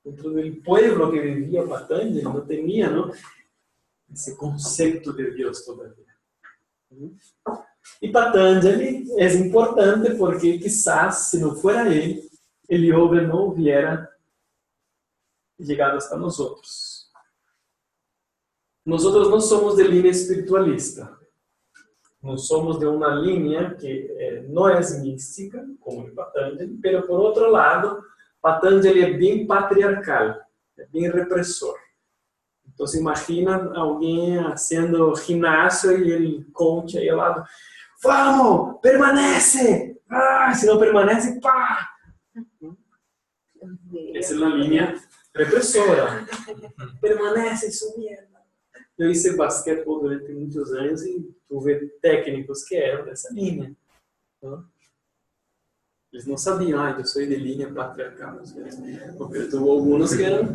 Dentro 0.05 0.29
del 0.29 0.61
pueblo 0.61 1.11
que 1.11 1.19
vivía 1.19 1.65
Patanjali 1.65 2.21
no 2.21 2.43
tenía 2.43 2.91
¿no? 2.91 3.11
ese 4.13 4.37
concepto 4.37 5.11
de 5.13 5.31
Dios 5.31 5.65
todavía. 5.65 6.15
Y 7.99 8.09
Patanjali 8.09 9.09
es 9.17 9.35
importante 9.35 10.11
porque 10.11 10.59
quizás 10.59 11.31
si 11.31 11.39
no 11.39 11.55
fuera 11.55 11.91
él, 11.91 12.21
el 12.67 12.85
yoga 12.85 13.21
no 13.21 13.45
hubiera 13.45 14.07
llegado 15.57 15.97
hasta 15.97 16.15
nosotros. 16.17 17.11
Nosotros 18.83 19.27
no 19.31 19.41
somos 19.41 19.75
de 19.75 19.87
línea 19.87 20.11
espiritualista. 20.11 21.17
No 22.21 22.37
somos 22.37 22.79
de 22.79 22.85
una 22.85 23.15
línea 23.15 23.75
que 23.75 24.15
eh, 24.19 24.45
no 24.49 24.69
es 24.69 24.99
mística, 24.99 25.65
como 25.79 26.05
el 26.05 26.13
Patanjali, 26.13 26.77
pero 26.79 27.07
por 27.07 27.21
otro 27.21 27.49
lado, 27.49 28.03
Patanjali 28.45 29.01
es 29.01 29.17
bien 29.17 29.47
patriarcal, 29.47 30.39
es 30.77 30.91
bien 30.91 31.11
represor. 31.11 31.79
Entonces 32.63 33.01
imagina 33.01 33.71
alguien 33.75 34.37
haciendo 34.41 35.15
gimnasio 35.15 35.97
y 35.97 36.11
el 36.11 36.51
coach 36.51 36.97
ahí 36.97 37.09
al 37.09 37.17
lado, 37.17 37.45
vamos, 38.03 38.77
permanece, 38.83 39.99
ah, 40.07 40.53
si 40.53 40.67
no 40.67 40.77
permanece, 40.77 41.39
pa. 41.41 41.89
Esa 44.13 44.33
es 44.35 44.39
la 44.39 44.49
línea 44.49 44.93
represora. 45.33 46.27
Permanece 47.01 47.71
su 47.71 47.97
mierda. 47.97 48.45
Eu 48.95 49.09
hice 49.09 49.35
basquetebol 49.35 50.01
durante 50.01 50.31
muitos 50.31 50.71
anos 50.71 51.01
e 51.01 51.27
tuve 51.49 51.87
técnicos 51.99 52.63
que 52.63 52.75
eram 52.75 53.05
dessa 53.05 53.33
linha. 53.33 53.75
¿no? 54.39 54.69
Eles 56.15 56.27
não 56.27 56.37
sabiam, 56.37 56.79
ah, 56.79 56.95
eu 56.97 57.03
sou 57.03 57.21
de 57.21 57.35
linha 57.35 57.69
patriarcal. 57.73 58.39
Tuve 59.17 59.69
alguns 59.69 60.15
que 60.15 60.23
eram 60.23 60.47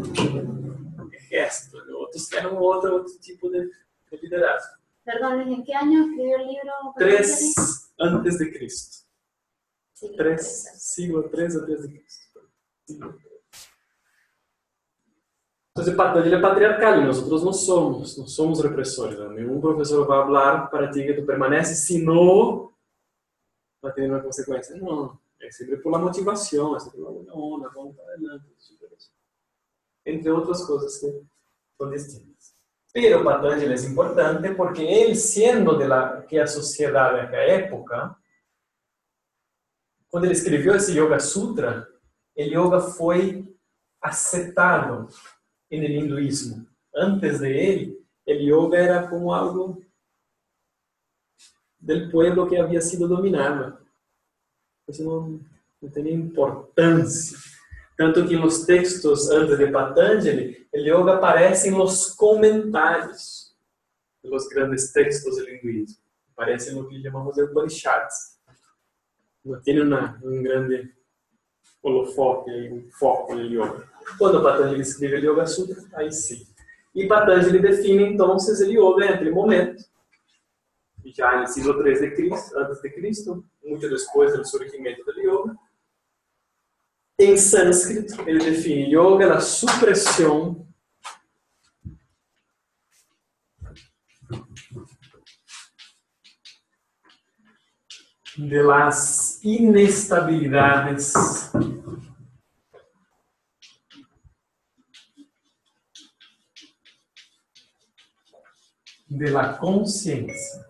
ejército, 1.12 1.76
né? 1.84 1.92
outros 1.92 2.26
que 2.28 2.36
eram 2.38 2.56
outro, 2.56 2.94
outro 2.94 3.20
tipo 3.20 3.50
de, 3.50 3.66
de 4.10 4.16
liderazgo. 4.22 4.80
Perdón, 5.04 5.40
¿en 5.42 5.62
qué 5.62 5.74
año 5.74 6.06
escribió 6.06 6.36
el 6.38 6.46
libro? 6.46 6.72
Três 6.96 7.92
antes 8.00 8.38
de 8.38 8.50
Cristo. 8.50 9.06
Três, 10.16 10.40
exacto. 10.40 10.78
siglo 10.78 11.28
três 11.28 11.54
antes 11.54 11.82
de 11.82 11.88
Cristo. 11.90 12.40
Siglo. 12.86 13.18
Entonces, 15.72 15.94
Patanjali 15.94 16.34
é 16.36 16.40
patriarcal 16.40 17.02
e 17.02 17.04
nós 17.04 17.44
não 17.44 17.52
somos, 17.52 18.16
não 18.16 18.26
somos 18.26 18.62
repressores. 18.62 19.18
¿no? 19.18 19.30
Nenhum 19.30 19.60
professor 19.60 20.06
vai 20.06 20.24
falar 20.24 20.68
para 20.68 20.90
ti 20.90 21.04
que 21.04 21.12
tu 21.12 21.26
permaneces, 21.26 21.86
se 21.86 22.02
não 22.02 22.72
vai 23.82 23.92
ter 23.92 24.08
uma 24.08 24.20
consequência. 24.20 24.74
Não, 24.76 25.18
é 25.40 25.50
sempre 25.50 25.78
por 25.78 25.90
la 25.90 25.98
motivação, 25.98 26.76
é 26.76 26.80
sempre 26.80 27.00
por 27.00 27.26
la 27.26 27.34
onda, 27.34 27.68
vamos 27.70 27.96
para 27.96 28.04
adelante, 28.14 28.44
entre 30.06 30.30
outras 30.30 30.64
coisas 30.64 30.98
que 30.98 31.24
são 31.76 31.90
distintas. 31.90 32.54
Pero 32.92 33.22
Patanjali 33.22 33.72
é 33.72 33.88
importante 33.88 34.54
porque 34.54 34.82
ele, 34.82 35.14
sendo 35.14 35.78
de 35.78 35.86
la 35.86 36.22
que 36.22 36.38
a 36.38 36.44
época, 36.44 38.16
quando 40.08 40.24
ele 40.24 40.32
escreveu 40.32 40.74
esse 40.74 40.98
Yoga 40.98 41.20
Sutra, 41.20 41.88
o 42.36 42.42
yoga 42.42 42.80
foi 42.80 43.54
aceitado 44.00 45.08
no 45.70 45.76
hinduísmo. 45.76 46.66
Antes 46.94 47.40
de 47.40 47.48
ele, 47.48 48.06
o 48.26 48.32
yoga 48.32 48.78
era 48.78 49.08
como 49.08 49.32
algo 49.32 49.84
del 51.78 52.10
pueblo 52.10 52.48
que 52.48 52.56
havia 52.56 52.80
sido 52.80 53.06
dominado. 53.06 53.79
Isso 54.90 55.04
não, 55.04 55.40
não 55.80 55.90
tinha 55.90 56.12
importância. 56.12 57.38
Tanto 57.96 58.26
que 58.26 58.36
nos 58.36 58.64
textos 58.64 59.30
antes 59.30 59.58
de 59.58 59.66
Patanjali, 59.68 60.66
o 60.72 60.78
yoga 60.78 61.14
aparece 61.14 61.70
los 61.70 62.12
comentários 62.14 63.54
dos 64.22 64.48
grandes 64.48 64.92
textos 64.92 65.36
do 65.36 65.48
hinduísmo. 65.48 65.98
Aparece 66.32 66.72
no 66.72 66.88
que 66.88 67.00
chamamos 67.02 67.34
de 67.34 67.42
Upanishads. 67.42 68.38
Não 69.44 69.60
tem 69.60 69.80
uma, 69.80 70.18
um 70.22 70.42
grande 70.42 70.92
holofote, 71.82 72.50
um 72.50 72.90
foco 72.90 73.34
no 73.34 73.42
yoga. 73.42 73.88
Quando 74.18 74.42
Patanjali 74.42 74.80
escreve 74.80 75.28
o 75.28 75.32
Yoga 75.32 75.46
Sutra, 75.46 75.82
aí 75.94 76.12
sim. 76.12 76.46
E 76.94 77.06
Patanjali 77.06 77.60
define 77.60 78.04
então 78.04 78.36
o 78.36 78.64
yoga 78.64 79.10
naquele 79.10 79.30
momento, 79.30 79.84
já 81.04 81.40
no 81.40 81.46
siglo 81.46 81.86
III 81.86 82.00
de 82.00 82.10
Cristo, 82.14 82.58
antes 82.58 82.80
de 82.82 82.90
Cristo, 82.90 83.44
muito 83.80 83.88
depois 83.88 84.36
do 84.36 84.44
surgimento 84.46 85.02
do 85.04 85.20
yoga. 85.20 85.56
Em 87.18 87.36
sânscrito, 87.36 88.20
ele 88.28 88.38
define 88.38 88.94
yoga 88.94 89.34
a 89.34 89.40
supressão 89.40 90.66
de 98.36 98.62
las 98.62 99.42
inestabilidades 99.44 101.12
de 109.08 109.30
la 109.30 109.58
conciencia. 109.58 110.69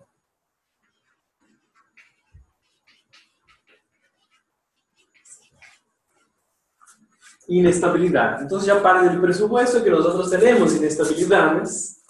Inestabilidad. 7.53 8.41
Entonces 8.41 8.67
ya 8.67 8.81
parte 8.81 9.09
del 9.09 9.19
presupuesto 9.19 9.83
que 9.83 9.89
nosotros 9.89 10.29
tenemos 10.29 10.73
inestabilidades 10.73 12.01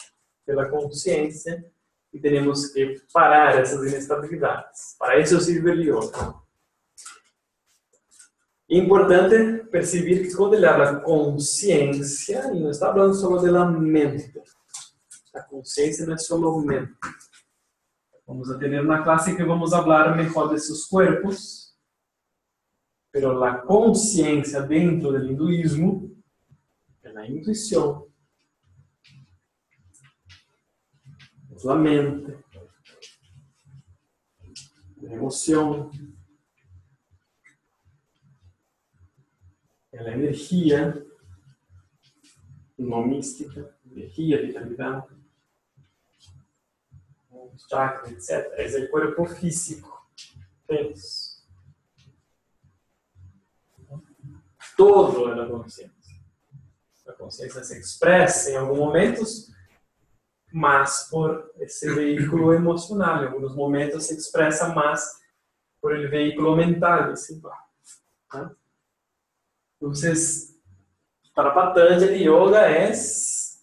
de 0.46 0.54
la 0.54 0.70
conciencia 0.70 1.66
y 2.12 2.22
tenemos 2.22 2.72
que 2.72 3.02
parar 3.12 3.60
esas 3.60 3.80
inestabilidades. 3.88 4.96
Para 5.00 5.16
eso 5.16 5.40
sirve 5.40 5.72
el 5.72 5.86
yoga. 5.86 6.36
Importante 8.68 9.66
percibir 9.72 10.28
que 10.28 10.36
cuando 10.36 10.56
ele 10.56 10.68
habla 10.68 11.02
consciência, 11.02 12.48
ele 12.50 12.62
não 12.62 12.70
está 12.70 12.92
falando 12.92 13.16
só 13.16 13.36
de 13.38 13.50
la 13.50 13.66
mente. 13.66 14.32
A 15.34 15.42
consciência 15.42 16.06
não 16.06 16.14
é 16.14 16.18
só 16.18 16.38
mente. 16.60 16.94
Vamos 18.28 18.50
a 18.52 18.58
ter 18.58 18.80
uma 18.80 19.04
classe 19.04 19.36
que 19.36 19.44
vamos 19.44 19.72
falar 19.72 20.16
melhor 20.16 20.50
desses 20.50 20.86
corpos, 20.86 21.71
pero 23.12 23.44
a 23.44 23.58
consciência 23.58 24.62
dentro 24.62 25.12
do 25.12 25.26
hinduísmo 25.26 26.16
é 27.04 27.10
a 27.10 27.30
intuição, 27.30 28.08
é 31.50 31.70
a 31.70 31.76
mente, 31.76 32.38
é 35.04 35.08
a 35.08 35.14
emoção, 35.14 35.92
é 39.92 40.00
a 40.00 40.14
energia, 40.14 41.06
não 42.78 43.06
mística, 43.06 43.76
energia, 43.86 44.42
vitalidade, 44.42 45.08
os 47.30 47.68
chakras, 47.68 48.12
etc. 48.12 48.54
Esse 48.58 48.82
é 48.82 48.86
o 48.86 48.90
corpo 48.90 49.26
físico. 49.26 50.08
Penso. 50.66 51.31
Todo 54.82 55.32
é 55.32 55.36
da 55.36 55.46
consciência. 55.46 55.92
A 57.08 57.14
consciência 57.14 57.64
se 57.64 57.80
expressa 57.80 58.50
em 58.50 58.56
alguns 58.56 58.80
momentos, 58.80 59.52
mas 60.52 61.08
por 61.08 61.52
esse 61.60 61.88
veículo 61.94 62.52
emocional. 62.52 63.24
Em 63.24 63.28
alguns 63.28 63.56
momentos 63.56 64.06
se 64.06 64.16
expressa 64.16 64.70
mais 64.70 65.22
por 65.80 65.96
el 65.96 66.10
veículo 66.10 66.56
mental. 66.56 67.12
Assim, 67.12 67.40
tá? 68.28 68.52
Então, 69.78 69.92
para 71.36 71.52
Patanjali, 71.52 72.24
yoga 72.24 72.62
é 72.62 72.92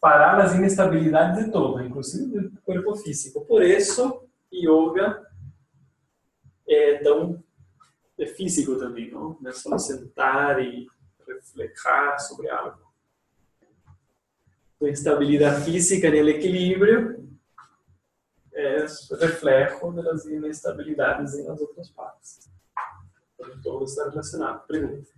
parar 0.01 0.41
as 0.41 0.55
inestabilidades 0.55 1.45
de 1.45 1.51
todo, 1.51 1.83
inclusive 1.83 2.49
do 2.49 2.61
corpo 2.63 2.95
físico. 2.95 3.45
Por 3.45 3.65
isso, 3.65 4.23
yoga 4.53 5.27
é 6.69 6.99
tão 6.99 7.43
é 8.17 8.27
físico 8.27 8.77
também, 8.77 9.11
não? 9.11 9.37
Não 9.41 9.51
é 9.51 9.53
só 9.53 9.77
sentar 9.79 10.61
e 10.63 10.87
refletir 11.39 12.21
sobre 12.21 12.51
algo. 12.51 12.87
A 14.81 14.89
estabilidade 14.89 15.65
física 15.65 16.11
no 16.11 16.29
equilíbrio 16.29 17.29
é 18.53 18.87
reflexo 19.21 19.93
das 19.93 20.25
inestabilidades 20.27 21.45
nas 21.47 21.61
outras 21.61 21.91
partes. 21.91 22.51
Então, 23.35 23.61
todo 23.63 23.85
está 23.85 24.09
relacionado. 24.09 24.67
Pergunta. 24.67 25.11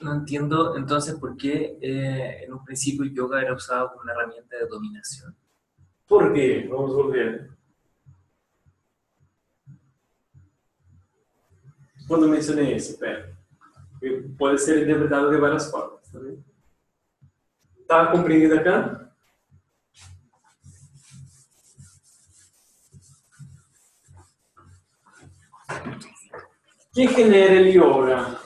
No 0.00 0.14
entiendo 0.14 0.76
entonces 0.76 1.14
por 1.18 1.36
qué 1.36 1.76
eh, 1.82 2.44
en 2.44 2.52
un 2.52 2.64
principio 2.64 3.02
el 3.02 3.12
yoga 3.12 3.40
era 3.40 3.54
usado 3.54 3.90
como 3.90 4.02
una 4.02 4.12
herramienta 4.12 4.56
de 4.56 4.66
dominación. 4.66 5.34
¿Por 6.06 6.32
qué? 6.32 6.68
Vamos 6.70 6.92
a 6.92 6.94
volver. 6.94 7.50
Quando 12.06 12.26
mencionei 12.26 12.74
isso, 12.74 12.98
pera. 12.98 13.37
Pode 14.36 14.58
ser 14.60 14.82
interpretado 14.82 15.30
de 15.30 15.36
várias 15.38 15.70
formas. 15.70 16.10
Tá 16.10 16.18
bem? 16.20 16.44
Tá 17.86 18.10
compreendido 18.10 18.58
acá? 18.58 19.12
Que 26.92 27.06
genera 27.08 27.54
el 27.54 27.72
yoga? 27.72 28.40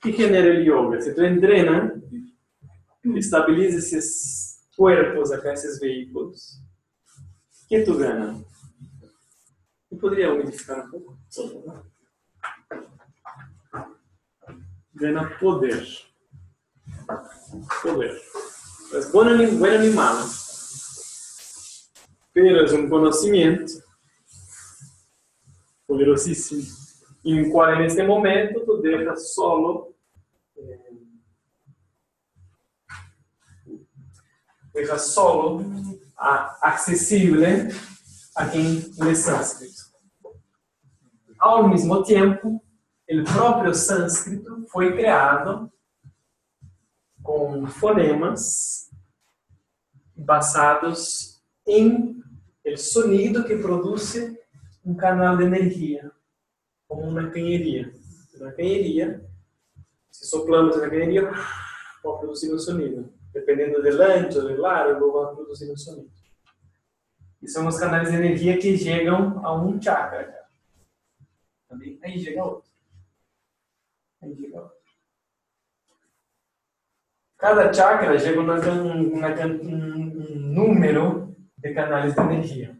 que 0.00 0.12
genera 0.12 0.48
el 0.48 0.64
yoga? 0.64 1.00
Se 1.00 1.14
tu 1.14 1.22
entrena, 1.22 1.94
estabiliza 3.14 3.78
esses 3.78 4.68
corpos 4.76 5.30
acá, 5.32 5.52
esses 5.52 5.78
veículos, 5.78 6.60
que 7.68 7.80
tu 7.84 7.96
ganha? 7.98 8.42
Eu 9.90 9.98
poderia 9.98 10.32
umidificar 10.32 10.86
um 10.86 10.90
pouco? 10.90 11.18
Ganha 14.94 15.38
poder. 15.38 15.86
Poder. 17.82 18.22
Es 18.92 19.12
buen 19.12 19.28
animal, 19.28 20.16
pero 22.32 22.64
es 22.64 22.72
un 22.72 22.88
conocimiento 22.88 23.72
poderosíssimo 25.86 26.62
em 27.24 27.50
qual 27.50 27.78
neste 27.78 28.02
momento 28.02 28.64
tu 28.64 28.80
deixa 28.80 29.16
solo 29.16 29.94
eh, 30.56 30.90
deixa 34.72 34.98
solo 34.98 35.64
a, 36.16 36.68
acessível 36.68 37.44
a 38.36 38.46
quem 38.48 38.92
lê 38.98 39.14
sânscrito. 39.14 39.79
Ao 41.40 41.66
mesmo 41.66 42.04
tempo, 42.04 42.62
o 43.08 43.24
próprio 43.24 43.74
sânscrito 43.74 44.66
foi 44.68 44.94
criado 44.94 45.72
com 47.22 47.66
fonemas 47.66 48.90
basados 50.14 51.42
em 51.66 52.22
el 52.62 52.76
sonido 52.76 53.44
que 53.44 53.56
produz 53.56 54.16
um 54.84 54.94
canal 54.94 55.38
de 55.38 55.44
energia 55.44 56.12
como 56.86 57.08
uma 57.08 57.30
canheria. 57.30 57.90
Na 58.38 58.52
canheria, 58.52 59.26
se 60.10 60.26
soplamos 60.26 60.76
na 60.76 60.90
canheria, 60.90 61.30
pode 62.02 62.18
produzir 62.20 62.52
um 62.52 62.58
sonido. 62.58 63.10
Dependendo 63.32 63.80
do 63.80 64.02
ancho, 64.02 64.42
do 64.42 64.60
largo, 64.60 65.10
vai 65.12 65.34
produzir 65.34 65.72
um 65.72 65.76
sonido. 65.76 66.10
E 67.40 67.48
são 67.48 67.66
os 67.66 67.78
canais 67.78 68.10
de 68.10 68.16
energia 68.16 68.58
que 68.58 68.76
chegam 68.76 69.40
a 69.42 69.54
um 69.54 69.80
chakra. 69.80 70.39
Também 71.70 72.00
aí 72.02 72.18
chega 72.18 72.44
outro. 72.44 72.68
Aí 74.20 74.34
chega 74.34 74.60
outro. 74.60 74.76
Cada 77.38 77.72
chakra 77.72 78.18
chega 78.18 78.40
a 78.40 78.42
um 78.42 80.40
número 80.52 81.34
de 81.56 81.72
canais 81.72 82.12
de 82.12 82.20
energia. 82.20 82.76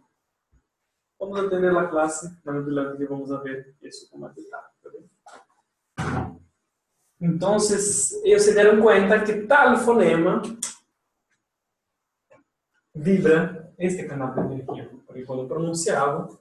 Vamos 1.20 1.44
entender 1.44 1.74
a 1.76 1.86
classe, 1.86 2.36
mais 2.44 2.58
adelante 2.58 3.04
vamos 3.06 3.30
ver 3.44 3.76
isso 3.80 4.10
com 4.10 4.18
mais 4.18 4.34
detalhe. 4.34 4.64
Tá 4.82 6.36
então, 7.20 7.56
eles 7.56 8.42
se 8.42 8.54
deram 8.54 8.80
conta 8.82 9.22
que 9.22 9.46
tal 9.46 9.76
fonema 9.76 10.42
vibra 12.94 13.72
este 13.78 14.04
canal 14.08 14.34
de 14.34 14.40
energia. 14.40 14.90
Porque 15.06 15.24
quando 15.24 15.46
pronunciavam, 15.46 16.38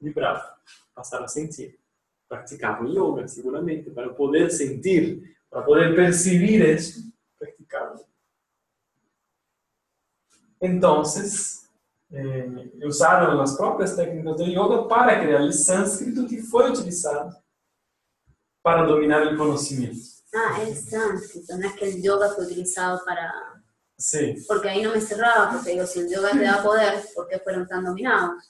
vibrava, 0.00 0.56
passaram 0.94 1.24
a 1.24 1.28
sentir. 1.28 1.79
Praticavam 2.30 2.86
yoga, 2.86 3.26
seguramente, 3.26 3.90
para 3.90 4.08
poder 4.14 4.50
sentir, 4.52 5.36
para 5.50 5.62
poder 5.62 5.96
perceber 5.96 6.76
isso, 6.76 7.12
praticavam. 7.36 8.04
Então, 10.62 11.02
eh, 12.12 12.70
usaram 12.84 13.40
as 13.40 13.56
próprias 13.56 13.96
técnicas 13.96 14.36
do 14.36 14.44
yoga 14.44 14.86
para 14.86 15.20
criar 15.20 15.42
o 15.42 15.52
sânscrito 15.52 16.28
que 16.28 16.40
foi 16.40 16.70
utilizado 16.70 17.36
para 18.62 18.84
dominar 18.84 19.26
o 19.26 19.36
conhecimento. 19.36 19.98
Ah, 20.32 20.62
es 20.62 20.88
sánscrito, 20.88 21.56
no 21.58 21.66
es 21.66 21.72
que 21.72 21.84
el 21.86 22.00
yoga 22.00 22.28
fue 22.30 22.44
utilizado 22.44 23.04
para... 23.04 23.60
Sí. 23.98 24.36
Porque 24.46 24.68
ahí 24.68 24.82
no 24.82 24.92
me 24.92 25.00
cerraba, 25.00 25.52
porque 25.52 25.72
digo, 25.72 25.84
si 25.84 25.98
el 25.98 26.08
yoga 26.08 26.30
te 26.30 26.44
da 26.44 26.62
poder, 26.62 27.04
¿por 27.12 27.26
qué 27.26 27.40
fueron 27.40 27.66
tan 27.66 27.84
dominados? 27.84 28.44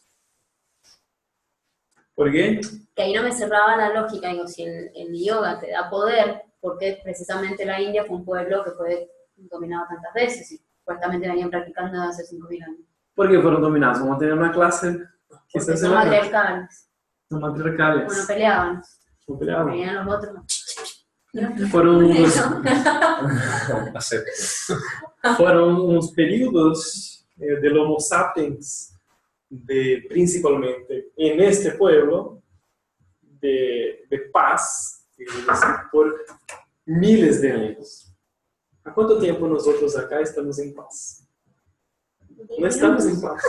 ¿Por 2.20 2.30
qué? 2.30 2.61
Que 2.94 3.02
ahí 3.02 3.14
no 3.14 3.22
me 3.22 3.33
cerraba 3.33 3.78
la 3.78 3.94
lógica, 3.98 4.28
digo, 4.28 4.46
si 4.46 4.62
el, 4.62 4.90
el 4.94 5.24
yoga 5.24 5.59
te 5.59 5.70
da 5.70 5.88
poder, 5.88 6.42
¿por 6.61 6.76
qué 6.76 7.00
precisamente 7.02 7.64
la 7.64 7.80
India 7.80 8.04
fue 8.04 8.18
un 8.18 8.26
pueblo 8.26 8.62
que 8.62 8.72
fue 8.72 9.11
dominado 9.37 9.87
tantas 9.88 10.12
veces 10.12 10.52
y 10.52 10.61
supuestamente 10.80 11.26
venían 11.26 11.48
practicando 11.48 11.98
hace 12.02 12.24
5.000 12.24 12.62
años? 12.62 12.80
¿Por 13.14 13.30
qué 13.30 13.40
fueron 13.40 13.62
dominados? 13.62 14.00
Vamos 14.00 14.16
a 14.16 14.18
tener 14.18 14.35
una 14.35 14.52
clase 14.52 14.98
Porque 15.26 15.44
quizás 15.48 15.80
son 15.80 15.94
matriarcales. 15.94 16.90
Son 17.30 17.40
matriarcales. 17.40 18.04
Bueno, 18.04 18.24
peleaban. 18.26 18.83
No 19.26 19.38
peleaban. 19.38 19.66
Venían 19.68 20.04
los 20.04 20.14
otros. 20.14 20.37
Fueron 21.70 21.96
unos, 22.04 22.35
fueron 25.38 25.74
unos 25.74 26.12
períodos 26.12 27.26
eh, 27.38 27.59
del 27.62 27.78
Homo 27.78 27.98
sapiens, 27.98 28.94
de, 29.50 30.06
principalmente 30.08 31.10
en 31.16 31.40
este 31.40 31.72
pueblo, 31.72 32.42
de, 33.20 34.06
de 34.08 34.18
paz, 34.32 35.06
por 35.92 36.24
miles 36.86 37.42
de 37.42 37.52
años. 37.52 38.14
¿A 38.84 38.94
cuánto 38.94 39.18
tiempo 39.18 39.46
nosotros 39.46 39.96
acá 39.98 40.20
estamos 40.20 40.58
en 40.58 40.74
paz? 40.74 41.26
No 42.58 42.66
estamos 42.66 43.04
en 43.04 43.20
paz. 43.20 43.42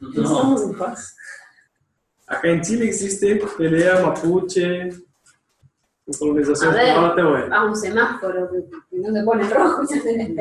No 0.00 0.22
estamos 0.22 0.62
en 0.62 0.78
paz. 0.78 1.16
Acá 2.26 2.48
en 2.48 2.60
Chile 2.62 2.86
existe 2.86 3.36
pelea 3.56 4.00
mapuche, 4.00 4.90
colonización 6.18 6.74
ver. 6.74 7.52
A 7.52 7.64
un 7.64 7.76
semáforo 7.76 8.50
no 8.90 9.12
se 9.12 9.24
pone 9.24 9.48
rojo 9.48 9.82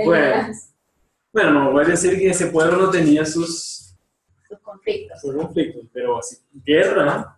Bueno. 0.05 0.53
Bueno, 1.33 1.51
no 1.51 1.71
voy 1.71 1.85
a 1.85 1.89
decir 1.89 2.17
que 2.17 2.29
ese 2.29 2.47
pueblo 2.47 2.77
no 2.77 2.89
tenía 2.89 3.25
sus, 3.25 3.86
Sus 4.47 4.59
conflictos. 4.59 5.21
sus 5.21 5.35
conflictos, 5.35 5.85
pero 5.93 6.19
así, 6.19 6.37
guerra, 6.65 7.37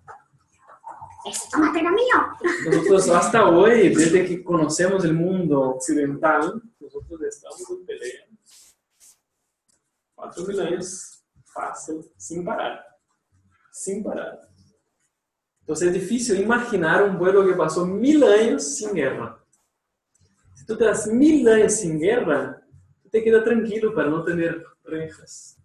¡Ese 1.25 1.49
tomate 1.51 1.79
era 1.79 1.91
mío! 1.91 2.15
nosotros 2.65 3.09
hasta 3.09 3.49
hoy, 3.49 3.89
desde 3.89 4.25
que 4.25 4.43
conocemos 4.43 5.03
el 5.03 5.13
mundo 5.13 5.71
occidental, 5.71 6.61
nosotros 6.79 7.21
estamos 7.21 7.69
en 7.71 7.85
pelea. 7.85 8.25
Cuatro 10.15 10.45
mil 10.45 10.59
años, 10.61 11.23
fácil, 11.43 12.09
sin 12.15 12.45
parar, 12.45 12.85
sin 13.71 14.01
parar. 14.03 14.39
Entonces 15.61 15.89
es 15.89 15.93
difícil 15.93 16.39
imaginar 16.39 17.03
un 17.03 17.17
pueblo 17.17 17.45
que 17.45 17.53
pasó 17.53 17.85
mil 17.85 18.23
años 18.23 18.63
sin 18.77 18.93
guerra. 18.93 19.37
Si 20.55 20.65
tú 20.65 20.77
te 20.77 20.85
das 20.85 21.05
mil 21.07 21.47
años 21.47 21.73
sin 21.73 21.99
guerra, 21.99 22.59
te 23.11 23.23
quedas 23.23 23.43
tranquilo 23.43 23.93
para 23.93 24.09
no 24.09 24.23
tener 24.23 24.65
rejas, 24.83 25.58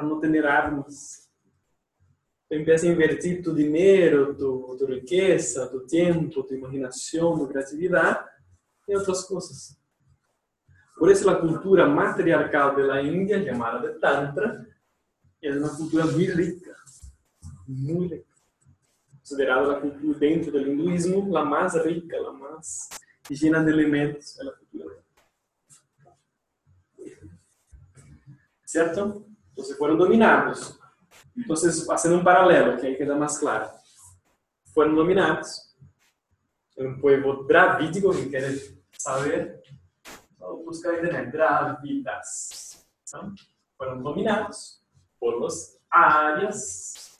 para 0.00 0.58
armas. 0.58 1.30
Tú 2.48 2.54
empiezas 2.54 2.84
a 2.84 2.92
invertir 2.92 3.42
tu 3.42 3.54
dinero, 3.54 4.34
tu, 4.36 4.76
tu 4.78 4.86
riqueza, 4.86 5.70
tu 5.70 5.86
tiempo, 5.86 6.44
tu 6.44 6.54
imaginación, 6.54 7.38
tu 7.38 7.48
creatividad 7.48 8.20
en 8.86 8.96
otras 8.96 9.24
cosas. 9.26 9.78
Por 10.98 11.10
eso 11.10 11.30
la 11.30 11.38
cultura 11.38 11.86
matriarcal 11.86 12.74
de 12.74 12.82
la 12.82 13.02
India, 13.02 13.38
llamada 13.38 13.80
de 13.80 13.98
Tantra, 14.00 14.66
es 15.40 15.56
una 15.56 15.68
cultura 15.68 16.06
muy 16.06 16.26
rica, 16.28 16.74
muy 17.66 18.08
rica. 18.08 18.34
Considerada 19.18 19.74
la 19.74 19.80
cultura 19.80 20.18
dentro 20.18 20.52
del 20.52 20.68
hinduismo 20.68 21.28
la 21.30 21.44
más 21.44 21.80
rica, 21.84 22.16
la 22.18 22.32
más 22.32 22.88
llena 23.28 23.62
de 23.62 23.70
elementos 23.70 24.36
de 24.36 24.44
la 24.44 24.52
cultura. 24.52 24.94
¿Cierto? 28.64 29.26
Entonces 29.58 29.76
fueron 29.76 29.98
dominados. 29.98 30.78
Entonces, 31.34 31.84
haciendo 31.90 32.20
un 32.20 32.24
paralelo, 32.24 32.80
que 32.80 32.86
ahí 32.86 32.96
queda 32.96 33.16
más 33.16 33.40
claro. 33.40 33.68
Fueron 34.72 34.94
dominados. 34.94 35.76
Un 36.76 37.00
pueblo 37.00 37.42
dravídico, 37.42 38.12
que 38.12 38.28
quiere 38.28 38.56
saber, 38.96 39.60
vamos 40.38 40.64
buscar 40.64 40.94
internet, 40.94 41.32
dravidas. 41.32 42.86
¿no? 43.12 43.34
Fueron 43.76 44.00
dominados 44.00 44.86
por 45.18 45.40
los 45.40 45.76
arias. 45.90 47.16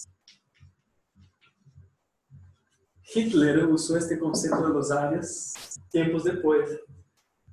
Hitler 3.03 3.66
usó 3.66 3.96
este 3.96 4.16
concepto 4.16 4.68
de 4.68 4.74
los 4.74 4.92
arias 4.92 5.81
tiempos 5.90 6.22
después. 6.22 6.79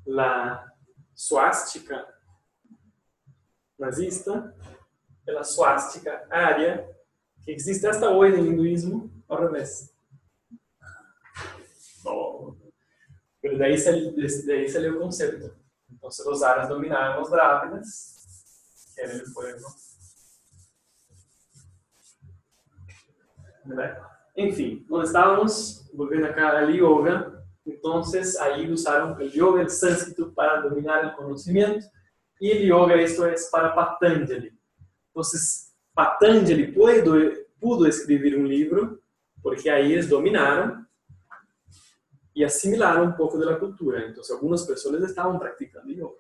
La 0.04 0.72
suástica 1.16 2.06
nazista 3.80 4.54
é 5.28 5.38
a 5.38 5.44
suástica 5.44 6.26
área 6.30 6.90
que 7.44 7.52
existe 7.52 7.86
hasta 7.88 8.10
hoje 8.10 8.38
no 8.38 8.48
hinduísmo 8.48 9.12
ao 9.28 9.40
revés. 9.40 9.94
Pero 13.42 13.60
daí 13.60 13.76
daí 14.48 14.68
salió 14.68 14.96
o 14.96 15.00
concepto. 15.00 15.56
Então, 15.88 16.10
os 16.10 16.44
áreas 16.44 16.68
dominaram 16.68 17.22
os 17.22 17.30
drávidas, 17.30 18.16
que 18.96 19.02
era 19.02 19.24
o 19.24 19.34
pueblo. 19.34 19.68
¿Verdad? 23.66 24.02
Enfim, 24.36 24.86
nós 24.90 25.10
estávamos 25.10 25.88
volviendo 25.94 26.26
acá 26.26 26.58
al 26.58 26.74
yoga. 26.74 27.44
Entonces, 27.66 28.36
ahí 28.38 28.72
usaron 28.72 29.20
el 29.22 29.32
yoga, 29.32 29.62
el 29.62 29.70
sánscrito, 29.70 30.34
para 30.34 30.62
dominar 30.62 31.06
el 31.06 31.14
conocimiento. 31.14 31.86
Y 32.40 32.50
el 32.50 32.68
yoga, 32.68 32.96
esto 32.96 33.28
es 33.28 33.48
para 33.52 33.76
Patanjali. 33.76 34.55
Entonces, 35.16 35.74
Patanjali 35.94 36.74
pudo, 36.74 37.16
pudo 37.58 37.86
escribir 37.86 38.38
un 38.38 38.50
libro, 38.50 39.00
porque 39.42 39.72
ahí 39.72 39.94
ellos 39.94 40.10
dominaron 40.10 40.86
y 42.34 42.44
asimilaron 42.44 43.08
un 43.08 43.16
poco 43.16 43.38
de 43.38 43.46
la 43.46 43.58
cultura. 43.58 44.04
Entonces, 44.06 44.36
algunas 44.36 44.64
personas 44.64 45.02
estaban 45.04 45.40
practicando 45.40 45.94
yoga. 45.94 46.20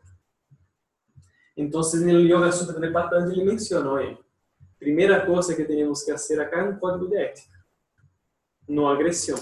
Entonces, 1.58 2.04
en 2.04 2.10
el 2.10 2.26
Yoga 2.26 2.50
Sutra 2.54 2.80
de 2.80 2.90
Patanjali 2.90 3.44
mencionó, 3.44 4.00
eh, 4.00 4.18
primera 4.80 5.26
cosa 5.26 5.54
que 5.58 5.66
tenemos 5.66 6.06
que 6.06 6.14
hacer 6.14 6.40
acá 6.40 6.64
es 6.64 6.70
un 6.70 6.80
código 6.80 7.08
de 7.08 7.22
ética, 7.22 7.66
no 8.68 8.90
agresión. 8.90 9.40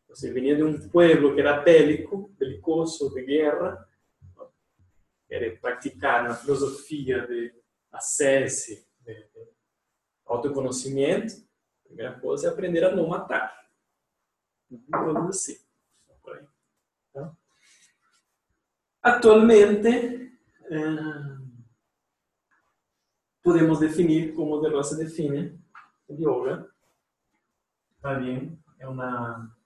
Entonces, 0.00 0.34
venía 0.34 0.56
de 0.56 0.64
un 0.64 0.90
pueblo 0.90 1.32
que 1.32 1.42
era 1.42 1.60
bélico, 1.60 2.30
belicoso, 2.36 3.08
de 3.08 3.22
guerra, 3.22 3.88
era 5.28 5.60
praticar 5.60 6.24
una 6.24 6.34
filosofía 6.34 7.24
de 7.24 7.65
ascese, 7.92 8.86
de, 9.00 9.14
de 9.14 9.48
autoconhecimento, 10.26 11.34
a 11.34 11.88
primeira 11.88 12.20
coisa 12.20 12.48
é 12.48 12.50
aprender 12.50 12.84
a 12.84 12.94
não 12.94 13.08
matar. 13.08 13.66
Coisas 14.90 15.28
assim. 15.28 15.66
Tá? 17.12 17.32
Atualmente, 19.02 20.32
eh, 20.68 21.36
podemos 23.42 23.78
definir 23.78 24.34
como 24.34 24.60
De 24.60 24.68
Rosa 24.68 24.96
define 24.96 25.58
o 26.08 26.14
yoga. 26.14 26.68
Bem? 28.02 28.60
É 28.78 28.88
uma, 28.88 29.56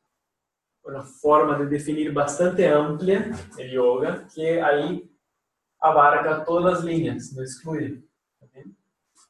uma 0.84 1.02
forma 1.02 1.56
de 1.58 1.66
definir 1.66 2.12
bastante 2.12 2.64
ampla 2.64 3.14
o 3.56 3.60
yoga, 3.60 4.26
que 4.26 4.60
aí 4.60 5.10
abarca 5.80 6.44
todas 6.44 6.78
as 6.78 6.84
linhas, 6.84 7.34
não 7.34 7.42
exclui. 7.42 8.06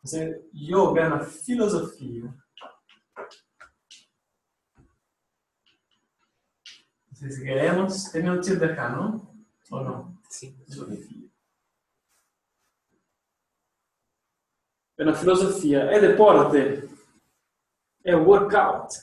Tá 0.02 0.18
bem? 0.18 0.32
Você, 0.32 0.50
yoga 0.54 1.08
na 1.08 1.20
filosofia. 1.20 2.34
Se 7.14 7.44
queremos, 7.44 8.04
tem 8.04 8.30
um 8.30 8.40
tiro 8.40 8.60
de 8.60 8.74
cá, 8.74 8.88
não? 8.88 9.34
Ou 9.70 9.84
não? 9.84 10.18
Sim. 10.30 10.56
Filosofia. 10.64 11.30
Na 14.98 15.14
filosofia, 15.14 15.80
é 15.84 15.98
deporte? 16.00 16.88
É 18.04 18.14
workout? 18.14 18.94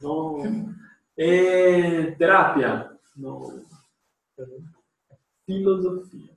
Não. 0.00 0.74
É 1.16 2.10
terapia? 2.12 2.98
Não. 3.16 3.64
Filosofia. 5.46 6.35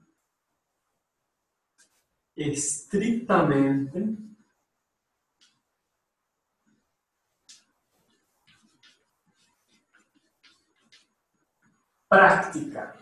Estritamente 2.40 4.16
práctica. 12.08 12.96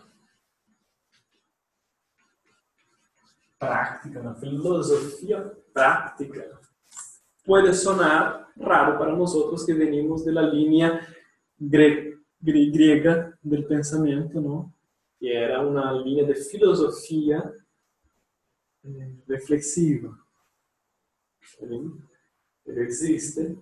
Práctica, 3.56 4.22
na 4.22 4.34
filosofia 4.34 5.56
práctica. 5.72 6.60
Puede 7.44 7.72
sonar 7.74 8.48
raro 8.56 8.98
para 8.98 9.14
nosotros 9.14 9.64
que 9.64 9.72
venimos 9.72 10.24
de 10.24 10.32
la 10.32 10.42
línea 10.42 11.00
griega 11.56 13.38
del 13.40 13.64
pensamiento, 13.66 14.40
¿no? 14.40 14.74
Que 15.20 15.32
era 15.32 15.64
una 15.64 15.92
línea 15.92 16.24
de 16.24 16.34
filosofía 16.34 17.54
reflexiva. 19.28 20.16
Pero 22.64 22.82
existe 22.82 23.58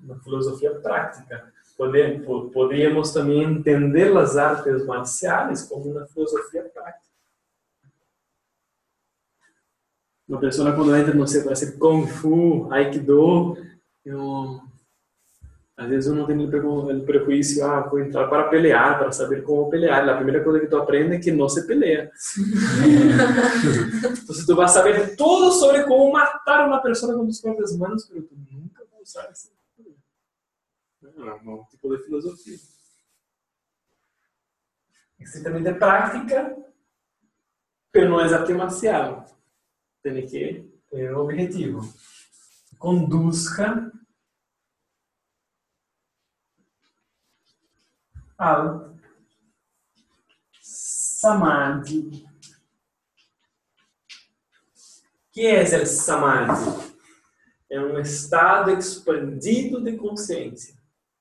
práctica. 0.81 1.53
Pode- 1.77 2.21
po- 2.21 2.51
Podemos 2.51 3.13
também 3.13 3.43
entender 3.45 4.17
as 4.17 4.37
artes 4.37 4.85
marciais 4.87 5.63
como 5.63 5.91
uma 5.93 6.07
filosofia 6.07 6.65
prática. 6.65 7.07
Uma 10.29 10.41
pessoa 10.41 10.75
quando 10.75 10.97
entra, 10.97 11.15
ser 11.55 11.79
Kung 11.79 12.07
Fu, 12.07 12.69
Aikido, 12.73 13.57
às 15.77 15.89
vezes 15.89 16.11
uno 16.11 16.27
tem 16.27 16.39
o 16.43 17.05
prejuízo, 17.05 17.63
ah, 17.63 17.81
vou 17.81 18.01
entrar 18.01 18.29
para 18.29 18.49
pelear, 18.49 18.99
para 18.99 19.13
saber 19.13 19.43
como 19.43 19.69
pelear. 19.69 20.09
A 20.09 20.17
primeira 20.17 20.43
coisa 20.43 20.61
que 20.61 20.69
tu 20.69 20.77
aprende 20.79 21.17
é 21.17 21.19
que 21.19 21.31
não 21.31 21.51
se 21.51 21.67
peleia. 21.67 22.11
então, 24.23 24.47
tu 24.47 24.57
vai 24.57 24.69
saber 24.69 25.17
tudo 25.17 25.53
sobre 25.53 25.85
como 25.85 26.11
matar 26.11 26.67
uma 26.67 26.81
pessoa 26.81 27.15
com 27.15 27.29
as 27.29 27.41
próprias 27.41 27.77
mãos, 27.77 28.09
mas 28.11 28.25
tu 28.25 28.35
nunca 28.51 28.85
vai 28.91 29.03
usar 29.03 29.29
esse 29.31 29.55
é 31.19 31.51
um 31.51 31.65
tipo 31.65 31.97
de 31.97 32.03
filosofia. 32.05 32.59
Estritamente 35.19 35.73
prática, 35.75 36.57
mas 37.95 38.09
não 38.09 38.21
é 38.21 38.55
marcial. 38.55 39.25
Tem 40.03 40.27
que 40.27 40.71
ter 40.91 41.15
um 41.15 41.21
objetivo. 41.21 41.81
Conduzca 42.79 43.91
ao 48.39 48.95
samadhi. 50.61 52.27
O 55.29 55.33
que 55.33 55.47
é 55.47 55.63
o 55.63 55.87
samadhi? 55.87 56.97
É 57.71 57.81
um 57.81 57.99
estado 57.99 58.71
expandido 58.71 59.83
de 59.83 59.97
consciência. 59.97 60.77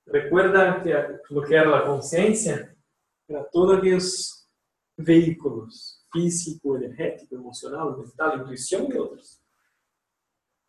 Recuerda 0.07 0.79
que 0.81 1.33
o 1.33 1.43
que 1.43 1.55
era 1.55 1.77
a 1.77 1.85
consciência? 1.85 2.75
Era 3.27 3.43
todos 3.45 3.77
aqueles 3.77 4.47
veículos 4.97 6.05
físico, 6.13 6.75
energético, 6.77 7.35
emocional, 7.35 7.97
mental, 7.97 8.39
intuição 8.39 8.89
e 8.89 8.97
outros. 8.97 9.41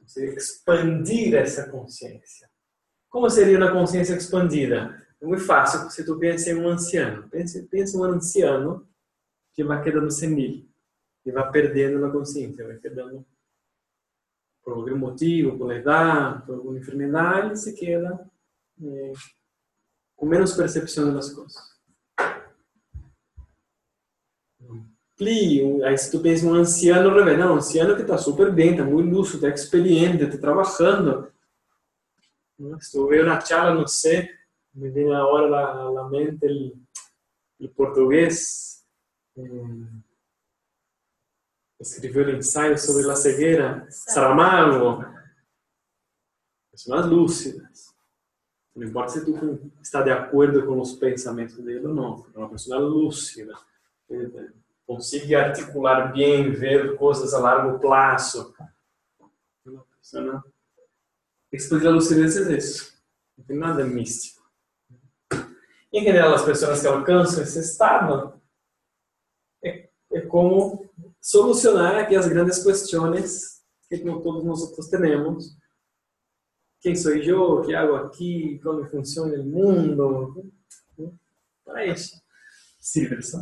Você 0.00 0.34
expandir 0.34 1.34
essa 1.34 1.70
consciência. 1.70 2.48
Como 3.08 3.28
seria 3.28 3.58
uma 3.58 3.72
consciência 3.72 4.14
expandida? 4.14 5.05
É 5.20 5.26
muito 5.26 5.44
fácil 5.44 5.90
se 5.90 6.04
tu 6.04 6.18
pensa 6.18 6.50
em 6.50 6.54
um 6.54 6.68
anciano. 6.68 7.28
Pensa, 7.28 7.66
pensa 7.70 7.96
um 7.96 8.04
anciano 8.04 8.86
que 9.54 9.64
vai 9.64 9.82
quedando 9.82 10.10
senil, 10.10 10.68
que 11.22 11.32
vai 11.32 11.50
perdendo 11.50 11.98
na 11.98 12.10
consciência, 12.10 12.66
vai 12.66 12.76
quedando 12.76 13.24
por 14.62 14.74
algum 14.74 14.98
motivo, 14.98 15.56
por 15.56 15.72
idade, 15.72 16.44
por 16.44 16.56
alguma 16.56 16.78
enfermidade, 16.78 17.58
se 17.58 17.72
queda 17.72 18.28
é, 18.82 19.12
com 20.16 20.26
menos 20.26 20.54
percepção 20.54 21.14
das 21.14 21.32
coisas. 21.32 21.76
Pli, 25.16 25.82
aí 25.82 25.96
se 25.96 26.10
tu 26.10 26.20
pensa 26.20 26.44
em 26.44 26.48
um 26.50 26.54
anciano, 26.54 27.10
não, 27.10 27.54
um 27.54 27.56
anciano 27.56 27.96
que 27.96 28.02
está 28.02 28.18
super 28.18 28.52
bem, 28.52 28.72
está 28.72 28.84
muito 28.84 29.14
lúcido, 29.14 29.46
está 29.46 29.48
experiente, 29.48 30.24
está 30.24 30.36
trabalhando. 30.36 31.32
Se 32.80 32.92
tu 32.92 33.06
vê 33.06 33.22
na 33.22 33.40
charla, 33.40 33.74
não 33.74 33.86
sei, 33.86 34.28
me 34.76 34.90
vem 34.90 35.12
agora 35.14 35.90
na, 35.92 36.08
mente 36.08 36.76
o 37.58 37.68
português, 37.70 38.84
eh, 39.36 39.42
escreveu 41.80 42.26
um 42.26 42.36
ensaio 42.36 42.78
sobre 42.78 43.10
a 43.10 43.16
cegueira, 43.16 43.86
Saramago, 43.90 45.02
pessoas 46.70 47.06
lúcidas. 47.06 47.94
Não 48.74 48.86
importa 48.86 49.12
se 49.12 49.24
tu 49.24 49.72
está 49.80 50.02
de 50.02 50.10
acordo 50.10 50.66
com 50.66 50.78
os 50.78 50.92
pensamentos 50.92 51.56
dele 51.56 51.86
ou 51.86 51.94
não, 51.94 52.26
é 52.34 52.38
uma 52.38 52.50
pessoa 52.50 52.78
lúcida. 52.78 53.54
Consiga 54.86 55.46
articular 55.46 56.12
bem, 56.12 56.52
ver 56.52 56.96
coisas 56.96 57.32
a 57.32 57.38
largo 57.38 57.78
prazo. 57.78 58.54
Uma 59.64 59.84
pessoa 59.98 60.44
expandir 61.50 61.88
a 61.88 61.92
lucidez 61.92 62.36
é 62.36 62.58
isso. 62.58 62.94
Não 63.38 63.44
tem 63.46 63.56
nada 63.56 63.82
místico. 63.82 64.35
Em 65.96 66.02
geral, 66.02 66.34
as 66.34 66.44
pessoas 66.44 66.82
que 66.82 66.86
alcançam 66.86 67.42
esse 67.42 67.58
estado 67.58 68.38
é, 69.64 69.88
é 70.12 70.20
como 70.20 70.86
solucionar 71.18 71.96
aqui 71.96 72.14
as 72.14 72.28
grandes 72.28 72.62
questões 72.62 73.64
que 73.88 73.98
todos 74.00 74.44
nós 74.44 74.90
temos 74.90 75.56
quem 76.82 76.94
sou 76.94 77.16
eu, 77.16 77.62
que 77.62 77.74
hago 77.74 77.96
aqui, 77.96 78.60
como 78.62 78.84
funciona 78.84 79.40
o 79.40 79.44
mundo. 79.44 80.52
Para 81.64 81.86
isso, 81.86 82.20
sirve 82.78 83.16
essa. 83.16 83.38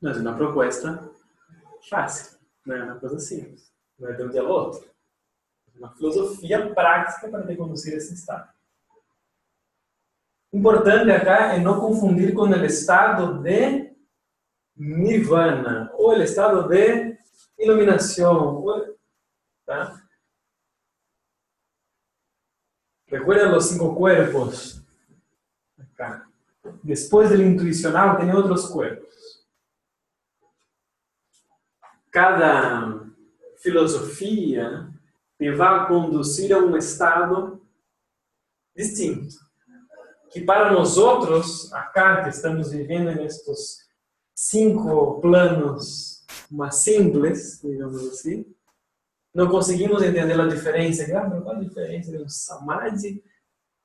Mas 0.00 0.16
é 0.16 0.20
uma 0.20 0.34
proposta 0.34 1.12
fácil, 1.90 2.38
não 2.64 2.74
é 2.74 2.84
uma 2.84 2.98
coisa 2.98 3.18
simples. 3.18 3.70
Não 3.98 4.08
é 4.08 4.14
de 4.14 4.22
um 4.22 4.30
dia 4.30 4.40
ao 4.40 4.48
outro. 4.48 4.90
É 5.74 5.78
uma 5.78 5.94
filosofia 5.94 6.74
prática 6.74 7.28
para 7.28 7.54
conduzir 7.54 7.92
esse 7.92 8.14
estado. 8.14 8.50
Importante 10.52 11.10
acá 11.12 11.54
é 11.54 11.60
não 11.60 11.78
confundir 11.80 12.34
com 12.34 12.42
o 12.42 12.64
estado 12.64 13.40
de 13.40 13.94
nirvana 14.76 15.92
ou 15.94 16.10
o 16.10 16.22
estado 16.22 16.68
de 16.68 17.16
iluminação. 17.58 18.64
¿tá? 19.64 20.02
Recuerda 23.06 23.50
los 23.50 23.66
cinco 23.66 23.94
cuerpos. 23.94 24.82
Acá. 25.78 26.28
Después 26.82 27.30
del 27.30 27.42
intuicional 27.42 28.18
tem 28.18 28.32
outros 28.32 28.66
cuerpos. 28.66 29.46
Cada 32.10 33.06
filosofia 33.58 34.90
te 35.38 35.52
vai 35.52 35.86
conduzir 35.86 36.52
a 36.52 36.58
um 36.58 36.76
estado 36.76 37.64
distinto. 38.74 39.49
Que 40.30 40.40
para 40.40 40.72
nós 40.72 40.96
outros, 40.96 41.72
acá 41.72 42.22
que 42.22 42.30
estamos 42.30 42.70
vivendo 42.70 43.14
nestes 43.14 43.88
cinco 44.34 45.20
planos 45.20 46.24
mais 46.50 46.76
simples, 46.76 47.60
digamos 47.62 48.08
assim, 48.08 48.46
não 49.34 49.48
conseguimos 49.48 50.02
entender 50.02 50.40
a 50.40 50.46
diferença. 50.46 51.04
Ah, 51.16 51.30
qual 51.30 51.56
a 51.56 51.60
diferença 51.60 52.16
do 52.16 52.28
Samadhi 52.28 53.22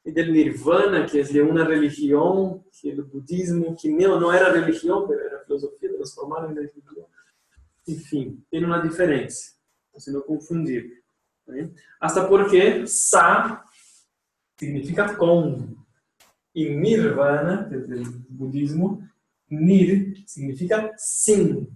e 0.04 0.12
do 0.12 0.32
Nirvana, 0.32 1.06
que 1.06 1.20
é 1.20 1.24
de 1.24 1.42
uma 1.42 1.64
religião, 1.64 2.64
que 2.72 2.92
é 2.92 2.96
do 2.96 3.06
budismo, 3.06 3.76
que 3.76 3.90
não, 3.90 4.20
não 4.20 4.32
era 4.32 4.54
religião, 4.54 5.12
era 5.12 5.44
filosofia, 5.44 5.94
transformada 5.94 6.52
em 6.52 6.56
religião. 6.56 7.08
Enfim, 7.88 8.44
tem 8.50 8.64
uma 8.64 8.82
diferença. 8.82 9.54
Você 9.94 10.12
não 10.12 10.22
confundir. 10.22 11.04
Né? 11.48 11.72
Até 12.00 12.26
porque 12.26 12.88
Sa 12.88 13.64
significa 14.60 15.16
com. 15.16 15.76
E 16.56 16.70
Nirvana, 16.70 17.68
que 17.68 17.76
é 17.76 17.80
do 17.80 18.12
budismo, 18.30 19.06
Nir 19.50 20.24
significa 20.26 20.94
sim. 20.98 21.68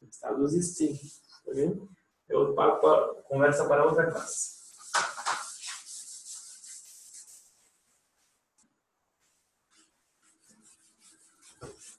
Estados 0.00 0.52
distintos. 0.52 1.20
Tá 1.44 1.52
vendo? 1.52 1.90
Eu 2.28 2.54
pago 2.54 2.80
para, 2.80 3.14
conversa 3.24 3.66
para 3.66 3.84
outra 3.84 4.10
classe. 4.12 4.58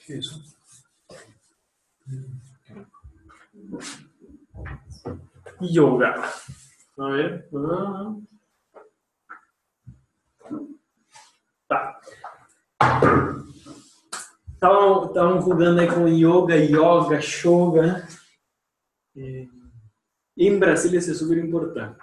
Isso. 0.07 0.41
Yoga. 5.61 6.15
Vamos 6.95 7.17
ver? 7.17 7.49
Tá. 11.69 12.01
Estavam 14.55 15.41
jogando 15.41 15.79
aí 15.79 15.87
com 15.87 16.07
yoga, 16.07 16.55
yoga, 16.55 17.21
shoga. 17.21 18.07
E 19.15 19.47
em 20.35 20.57
Brasília 20.57 20.97
isso 20.97 21.11
é 21.11 21.13
super 21.13 21.37
importante. 21.37 21.99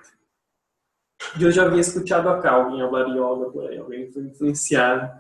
Eu 1.41 1.51
já 1.51 1.65
havia 1.67 1.81
escutado 1.81 2.29
acá 2.29 2.53
alguém 2.53 2.81
falar 2.81 3.09
yoga 3.09 3.51
por 3.51 3.69
aí, 3.69 3.77
alguém 3.77 4.13
foi 4.13 4.23
influenciado. 4.23 5.13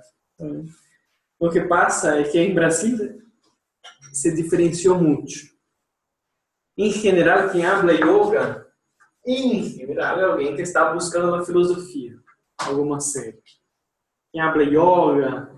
O 1.39 1.51
que 1.51 1.62
passa 1.62 2.18
é 2.18 2.23
que 2.23 2.39
em 2.39 2.55
Brasília 2.55 3.18
se 4.12 4.35
diferenciou 4.35 4.99
muito. 4.99 5.35
Em 6.79 6.91
geral, 6.93 7.51
quem 7.51 7.66
habla 7.66 7.93
yoga, 7.93 8.66
em 9.27 9.62
geral, 9.62 10.21
é 10.21 10.25
alguém 10.25 10.55
que 10.55 10.62
está 10.62 10.93
buscando 10.93 11.29
uma 11.29 11.45
filosofia, 11.45 12.16
alguma 12.59 13.01
série. 13.01 13.43
Quem 14.37 14.43
habla 14.43 14.64
yoga, 14.64 15.51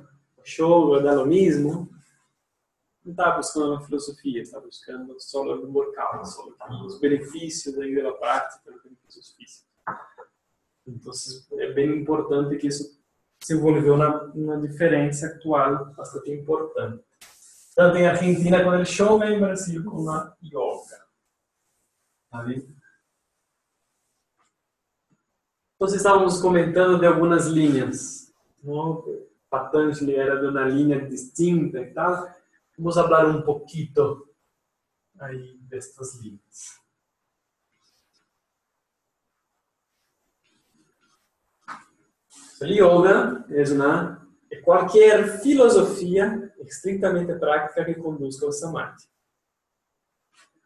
yoga, 0.47 1.03
dalonismo, 1.03 1.91
não 3.05 3.11
está 3.11 3.33
buscando 3.33 3.73
uma 3.73 3.81
filosofia, 3.81 4.41
está 4.41 4.61
buscando 4.61 5.17
só 5.19 5.43
o 5.43 5.73
workout, 5.73 6.29
só 6.29 6.47
os 6.87 7.01
benefícios 7.01 7.75
da 7.75 8.13
prática, 8.13 8.73
os 8.73 8.81
benefícios 8.85 9.35
físicos. 9.35 9.69
Então, 10.87 11.13
é 11.59 11.73
bem 11.73 12.03
importante 12.03 12.57
que 12.57 12.69
isso 12.69 12.97
se 13.41 13.55
envolveu 13.55 13.97
na, 13.97 14.29
na 14.33 14.55
diferença 14.61 15.27
atual, 15.27 15.93
bastante 15.97 16.33
importante. 16.33 17.03
tanto 17.75 17.97
en 17.97 18.07
Argentina 18.07 18.63
con 18.63 18.75
el 18.75 18.87
yoga 18.87 19.29
y 19.29 19.35
en 19.35 19.41
Brasil 19.41 19.85
con 19.85 20.07
la 20.07 20.37
yoga. 20.41 21.05
¿Está 22.27 22.43
bien? 22.45 22.81
Entonces 25.73 25.97
estábamos 25.97 26.41
comentando 26.41 26.97
de 26.97 27.09
algunas 27.09 27.49
líneas, 27.49 28.28
Patanjali 29.49 30.15
era 30.15 30.37
de 30.37 30.49
una 30.49 30.67
línea 30.67 30.99
distinta 30.99 31.81
y 31.81 31.93
tal. 31.93 32.29
Vamos 32.77 32.97
a 32.97 33.01
hablar 33.01 33.27
un 33.27 33.43
poquito 33.43 34.29
ahí 35.19 35.59
de 35.63 35.79
estas 35.79 36.21
líneas. 36.21 36.81
El 42.61 42.77
yoga 42.77 43.47
es 43.51 43.71
una 43.71 44.29
es 44.51 44.63
cualquier 44.63 45.41
filosofía 45.41 46.53
estrictamente 46.59 47.35
práctica 47.35 47.85
que 47.85 47.99
conduzca 47.99 48.47
ao 48.47 48.53
samadhi. 48.53 49.05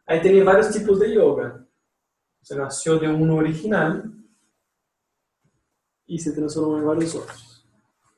Aí 0.07 0.21
tem 0.21 0.43
vários 0.43 0.69
tipos 0.73 0.99
de 0.99 1.15
yoga. 1.15 1.67
Você 2.41 2.55
nasceu 2.55 2.99
de 2.99 3.07
um 3.07 3.35
original 3.35 4.03
e 6.09 6.19
se 6.19 6.35
transformou 6.35 6.79
em 6.79 6.85
vários 6.85 7.15
outros. 7.15 7.52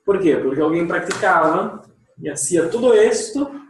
Por 0.04 0.20
quê? 0.20 0.36
Porque 0.36 0.60
alguém 0.60 0.86
praticava 0.86 1.82
e 2.18 2.28
hacía 2.28 2.68
tudo 2.68 2.94
isto 2.94 3.64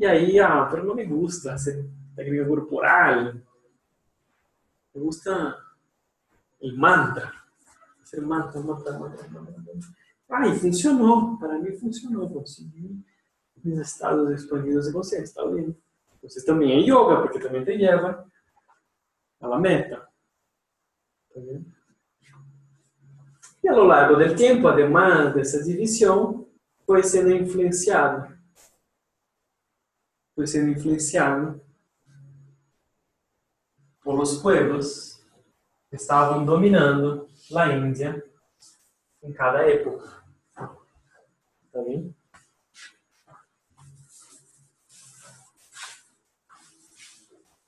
e 0.00 0.06
aí, 0.06 0.40
ah, 0.40 0.66
pero 0.70 0.82
não 0.82 0.94
me 0.94 1.04
gusta 1.04 1.52
hacer 1.52 1.86
técnica 2.16 2.46
corporal. 2.46 3.34
Me 4.94 5.00
gusta 5.00 5.62
el 6.62 6.74
mantra. 6.74 7.30
Hacer 8.02 8.22
mantra, 8.22 8.60
mantra, 8.62 8.98
mantra, 8.98 9.28
mantra. 9.28 9.54
Ah, 10.30 10.46
e 10.48 10.58
funcionou. 10.58 11.36
Para 11.38 11.58
mim 11.58 11.76
funcionou. 11.76 12.30
Consegui 12.30 13.04
mis 13.62 13.78
estados 13.78 14.30
expandidos 14.30 14.86
de 14.86 14.92
consciência. 14.94 15.24
Está 15.24 15.46
bem. 15.46 15.76
Vocês 16.22 16.46
também 16.46 16.72
é 16.72 16.80
yoga, 16.80 17.20
porque 17.20 17.38
também 17.38 17.62
te 17.62 17.76
leva 17.76 18.26
la 19.38 19.58
meta. 19.58 20.08
Tá 21.34 21.40
vendo? 21.40 21.79
E 23.62 23.68
a 23.68 23.74
lo 23.74 23.84
largo 23.84 24.16
del 24.16 24.34
tempo, 24.34 24.68
además 24.68 25.34
dessa 25.34 25.62
divisão, 25.62 26.48
foi 26.86 27.02
sendo 27.02 27.30
influenciado. 27.30 28.36
Foi 30.34 30.46
sendo 30.46 30.70
influenciado 30.70 31.60
por 34.02 34.14
los 34.14 34.40
pueblos 34.40 35.20
que 35.90 35.96
estavam 35.96 36.44
dominando 36.44 37.28
a 37.54 37.68
Índia 37.68 38.24
em 39.22 39.32
cada 39.32 39.68
época. 39.68 40.22
Tá 40.54 41.82
bem? 41.82 42.14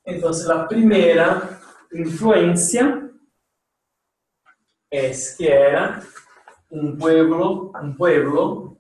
Então, 0.05 0.31
a 0.31 0.65
primeira 0.67 1.61
influência 1.93 3.12
es 4.93 5.35
que 5.37 5.49
era 5.49 6.03
un 6.71 6.99
pueblo, 6.99 7.73
un 7.81 7.97
pueblo 7.97 8.79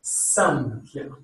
Samkhya. 0.00 1.14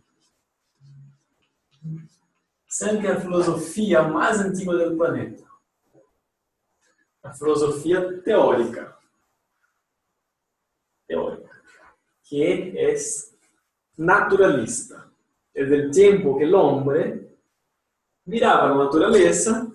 Samkhya 2.68 3.10
é 3.10 3.12
a 3.12 3.20
filosofia 3.20 4.02
mais 4.02 4.40
antiga 4.40 4.72
do 4.72 4.96
planeta. 4.96 5.44
A 7.22 7.32
filosofia 7.32 8.20
teórica. 8.22 8.96
Teórica. 11.06 11.62
Que 12.22 12.78
é 12.78 12.94
naturalista. 13.96 15.10
É 15.54 15.64
do 15.64 15.90
tempo 15.90 16.38
que 16.38 16.44
o 16.44 16.56
homem 16.56 17.28
mirava 18.26 18.72
a 18.72 18.74
natureza 18.74 19.69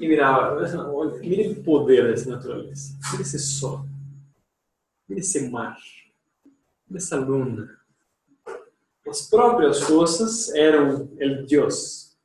e 0.00 0.08
mirava, 0.08 0.56
olha, 0.90 1.52
o 1.52 1.62
poder 1.62 2.08
dessa 2.08 2.30
natureza, 2.30 2.96
mire 3.10 3.22
esse 3.22 3.38
sol, 3.38 3.84
mire 5.06 5.20
esse 5.20 5.50
mar, 5.50 5.76
mire 6.88 7.02
essa 7.02 7.16
luna. 7.16 7.78
As 9.06 9.28
próprias 9.28 9.84
coisas 9.84 10.48
eram 10.54 11.02
o 11.04 11.46
Deus. 11.46 12.16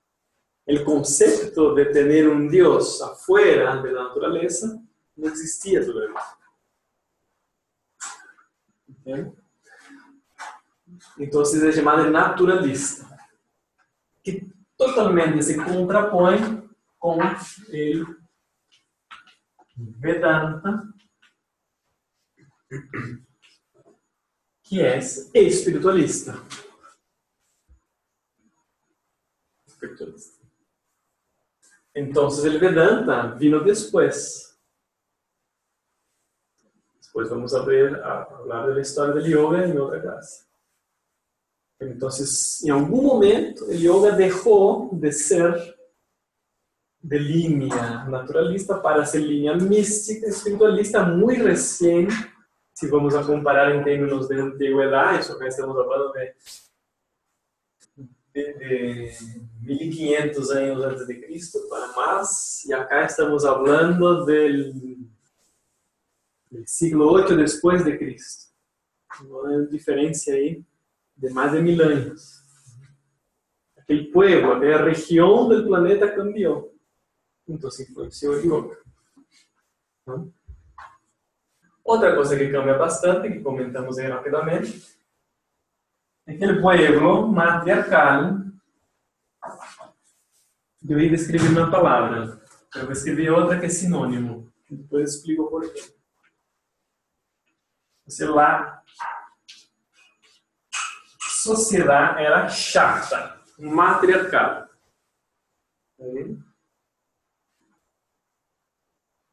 O 0.65 0.83
conceito 0.85 1.75
de 1.75 1.85
ter 1.91 2.29
um 2.29 2.47
Deus 2.47 3.01
afuera 3.01 3.81
da 3.81 3.91
natureza 3.91 4.81
não 5.17 5.29
existia 5.29 5.85
todavía. 5.85 6.15
Entende? 8.87 9.33
Então, 11.19 11.41
é 11.41 11.71
chamado 11.71 12.03
de 12.03 12.09
naturalista, 12.09 13.05
que 14.23 14.49
totalmente 14.77 15.43
se 15.43 15.57
contrapõe 15.57 16.64
com 17.05 17.19
o 17.19 17.21
Vedanta, 19.99 20.91
que 24.63 24.81
é 24.81 24.97
espiritualista. 24.97 26.33
Espiritualista. 29.67 30.43
Então, 31.93 32.25
o 32.25 32.31
Vedanta 32.31 33.35
vino 33.35 33.63
depois. 33.63 34.57
Depois 37.03 37.29
vamos 37.29 37.53
abrir 37.53 38.03
a 38.03 38.25
falar 38.25 38.73
da 38.73 38.81
história 38.81 39.13
do 39.13 39.27
yoga 39.27 39.67
em 39.67 39.77
outra 39.77 40.01
classe. 40.01 40.43
Então, 41.79 42.09
em 42.63 42.71
algum 42.71 43.03
momento, 43.03 43.65
o 43.65 43.73
yoga 43.73 44.13
deixou 44.13 44.89
de 44.95 45.11
ser 45.11 45.74
de 47.07 47.19
línea 47.19 48.03
naturalista 48.05 48.81
para 48.81 49.05
ser 49.05 49.21
línea 49.21 49.53
mística 49.53 50.27
espiritualista 50.27 51.03
muy 51.03 51.35
recién, 51.35 52.07
si 52.73 52.87
vamos 52.87 53.13
a 53.13 53.21
comparar 53.21 53.71
en 53.73 53.83
términos 53.83 54.27
de 54.27 54.41
antigüedad, 54.41 55.19
eso 55.19 55.33
acá 55.33 55.47
estamos 55.47 55.77
hablando 55.77 56.11
de, 56.13 56.35
de, 58.33 58.53
de 58.53 59.13
1500 59.61 60.51
años 60.55 60.83
antes 60.83 61.07
de 61.07 61.25
Cristo 61.27 61.59
para 61.69 61.87
más, 61.95 62.65
y 62.65 62.73
acá 62.73 63.05
estamos 63.05 63.45
hablando 63.45 64.25
del, 64.25 64.97
del 66.49 66.67
siglo 66.67 67.11
8 67.11 67.35
después 67.35 67.85
de 67.85 67.99
Cristo. 67.99 68.51
Una 69.29 69.59
diferencia 69.67 70.33
ahí 70.33 70.65
de 71.15 71.29
más 71.29 71.53
de 71.53 71.61
mil 71.61 71.79
años. 71.83 72.43
Aquel 73.77 74.09
pueblo, 74.09 74.55
aquella 74.55 74.79
región 74.79 75.49
del 75.49 75.67
planeta 75.67 76.13
cambió 76.15 76.74
então 77.47 77.69
o 77.69 78.39
yoga. 78.39 78.77
Então, 80.01 80.33
outra 81.83 82.15
coisa 82.15 82.37
que 82.37 82.51
cambia 82.51 82.77
bastante, 82.77 83.31
que 83.31 83.39
comentamos 83.41 83.97
aí 83.97 84.07
rapidamente, 84.07 84.97
é 86.27 86.35
que 86.35 86.45
o 86.45 86.61
pueblo 86.61 87.27
matriarcal, 87.27 88.39
eu 90.87 90.99
ia 90.99 91.13
escrever 91.13 91.49
uma 91.49 91.69
palavra, 91.69 92.41
eu 92.75 92.83
vou 92.83 92.91
escrever 92.91 93.31
outra 93.31 93.59
que 93.59 93.65
é 93.67 93.69
sinônimo, 93.69 94.51
depois 94.69 95.01
eu 95.01 95.17
explico 95.17 95.49
por 95.49 95.71
quê. 95.71 95.95
Você 98.05 98.25
lá, 98.25 98.83
sociedade 101.19 102.23
era 102.23 102.47
chata, 102.49 103.41
matriarcal. 103.57 104.67
Tá 105.97 106.03
vendo? 106.13 106.44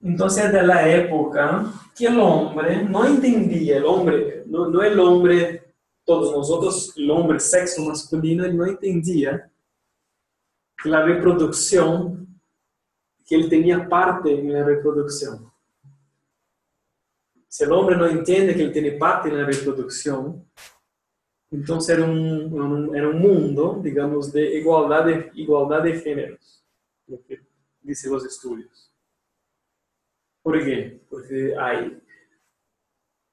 Entonces, 0.03 0.53
de 0.53 0.63
la 0.63 0.89
época 0.89 1.73
que 1.97 2.07
el 2.07 2.19
hombre 2.19 2.85
no 2.85 3.05
entendía, 3.05 3.77
el 3.77 3.85
hombre, 3.85 4.43
no, 4.47 4.69
no 4.69 4.83
el 4.83 4.99
hombre, 4.99 5.75
todos 6.05 6.37
nosotros, 6.37 6.93
el 6.97 7.09
hombre 7.11 7.39
sexo 7.39 7.85
masculino, 7.85 8.47
no 8.49 8.67
entendía 8.67 9.49
que 10.83 10.89
la 10.89 11.05
reproducción, 11.05 12.41
que 13.25 13.37
él 13.37 13.49
tenía 13.49 13.89
parte 13.89 14.37
en 14.37 14.53
la 14.53 14.65
reproducción. 14.65 15.51
Si 17.47 17.63
el 17.63 17.71
hombre 17.71 17.97
no 17.97 18.07
entiende 18.07 18.57
que 18.57 18.63
él 18.63 18.73
tiene 18.73 18.93
parte 18.93 19.29
en 19.29 19.39
la 19.39 19.47
reproducción, 19.47 20.45
entonces 21.53 21.97
era 21.97 22.07
un, 22.07 22.97
era 22.97 23.09
un 23.09 23.21
mundo, 23.21 23.79
digamos, 23.81 24.33
de 24.33 24.59
igualdad 24.59 25.05
de, 25.05 25.31
igualdad 25.35 25.83
de 25.83 26.01
géneros, 26.01 26.65
lo 27.07 27.23
que 27.23 27.41
dicen 27.83 28.11
los 28.11 28.25
estudios. 28.25 28.92
Por 30.43 30.59
quê? 30.59 31.01
Porque 31.09 31.55
aí, 31.59 32.01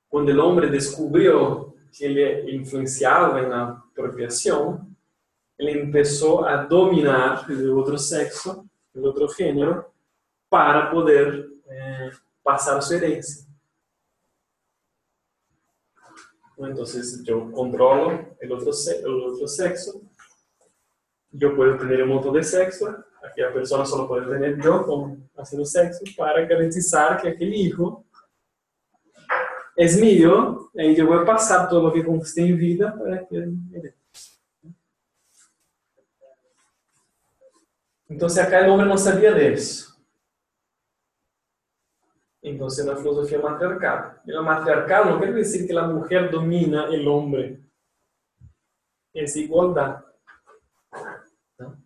quando 0.09 0.29
o 0.29 0.45
homem 0.45 0.69
descobriu 0.71 1.75
que 1.91 2.05
ele 2.05 2.55
influenciava 2.55 3.41
na 3.47 3.81
procriação, 3.95 4.87
ele 5.57 5.81
começou 5.81 6.45
a 6.45 6.57
dominar 6.65 7.49
o 7.49 7.75
outro 7.77 7.97
sexo, 7.97 8.65
o 8.93 9.01
outro 9.01 9.27
gênero, 9.29 9.85
para 10.49 10.89
poder 10.91 11.49
eh, 11.67 12.11
passar 12.43 12.79
sua 12.81 12.95
herança. 12.97 13.47
Entonces 16.57 17.23
yo 17.23 17.51
controlo 17.51 18.35
el 18.39 18.51
otro, 18.51 18.73
se- 18.73 18.99
el 18.99 19.13
otro 19.23 19.47
sexo. 19.47 20.01
Yo 21.31 21.55
puedo 21.55 21.77
tener 21.77 22.03
un 22.03 22.09
montón 22.09 22.33
de 22.33 22.43
sexo. 22.43 23.03
Aquella 23.23 23.53
persona 23.53 23.85
solo 23.85 24.07
puede 24.07 24.27
tener 24.27 24.61
yo 24.61 24.85
con, 25.39 25.43
haciendo 25.43 25.65
sexo 25.65 26.03
para 26.17 26.45
garantizar 26.45 27.21
que 27.21 27.29
aquel 27.29 27.53
hijo 27.53 28.05
es 29.75 29.99
mío. 29.99 30.69
Y 30.73 30.95
yo 30.95 31.07
voy 31.07 31.19
a 31.19 31.25
pasar 31.25 31.69
todo 31.69 31.83
lo 31.83 31.93
que 31.93 32.05
conquisté 32.05 32.45
en 32.45 32.57
vida 32.57 32.95
para 32.97 33.25
que 33.25 33.35
él. 33.37 33.57
Entonces 38.07 38.43
acá 38.43 38.59
el 38.59 38.71
hombre 38.71 38.87
no 38.87 38.97
sabía 38.97 39.31
de 39.31 39.53
eso. 39.53 39.95
Entonces 42.41 42.85
la 42.85 42.95
filosofía 42.95 43.39
matriarcal. 43.39 44.21
Y 44.25 44.31
la 44.31 44.41
matriarcal 44.41 45.09
no 45.09 45.17
quiere 45.19 45.33
decir 45.33 45.67
que 45.67 45.73
la 45.73 45.87
mujer 45.87 46.31
domina 46.31 46.87
el 46.87 47.07
hombre. 47.07 47.61
Es 49.13 49.35
igualdad. 49.35 50.03
¿no? 51.57 51.77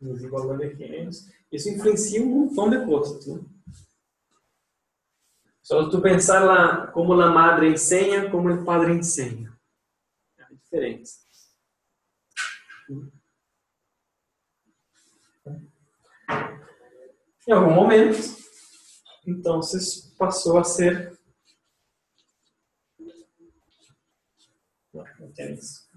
Es 0.00 0.22
igualdad 0.22 0.56
de 0.56 0.76
géneros. 0.76 1.30
Eso 1.52 1.68
influencia 1.68 2.22
un 2.22 2.46
montón 2.46 2.70
de 2.70 2.86
cosas. 2.86 3.26
¿no? 3.26 3.46
Solo 5.60 5.90
tú 5.90 6.00
pensar 6.00 6.42
la, 6.42 6.90
como 6.90 7.14
la 7.14 7.30
madre 7.30 7.68
enseña, 7.68 8.30
como 8.30 8.48
el 8.48 8.64
padre 8.64 8.94
enseña. 8.94 9.60
Hay 10.38 10.56
diferencias. 10.56 11.54
Em 17.46 17.52
algum 17.52 17.74
momento, 17.74 18.18
então 19.26 19.60
passou 20.16 20.58
a 20.58 20.64
ser. 20.64 21.18
Não, 24.92 25.04
não 25.18 25.32
tem 25.32 25.54
isso. 25.54 25.90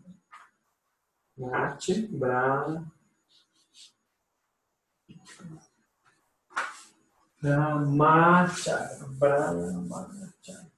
Mate, 1.37 2.07
Brahma. 2.07 2.94
Brahmacharya. 7.41 9.05
Brahmacharya. 9.19 10.71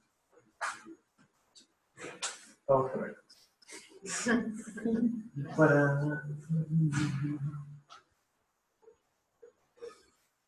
Oh, 2.68 2.84
correct. 2.84 3.22
Brahma. 5.56 6.24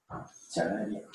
Acharya. 0.09 1.07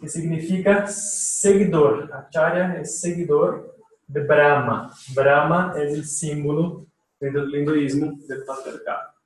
Que 0.00 0.08
significa 0.08 0.86
seguidor. 0.86 2.12
Acharya 2.12 2.80
é 2.80 2.84
seguidor 2.84 3.76
de 4.08 4.20
Brahma. 4.20 4.90
Brahma 5.14 5.78
é 5.78 5.86
o 5.92 6.02
símbolo 6.02 6.88
dentro 7.20 7.46
do 7.46 7.56
hinduísmo 7.56 8.16
do 8.16 8.44
patriarcado. 8.46 9.19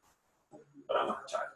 Brahmacharya. 0.86 1.54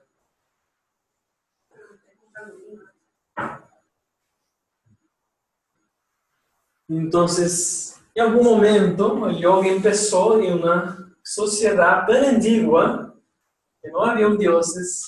Entonces, 6.88 8.00
em 8.16 8.20
algum 8.20 8.42
momento, 8.42 9.04
o 9.04 9.30
yoga 9.30 9.74
começou 9.74 10.42
em 10.42 10.52
uma 10.52 11.14
sociedade 11.22 12.06
tão 12.06 12.16
antiga 12.16 13.14
que 13.80 13.90
não 13.90 14.02
havia 14.02 14.36
deuses 14.36 15.02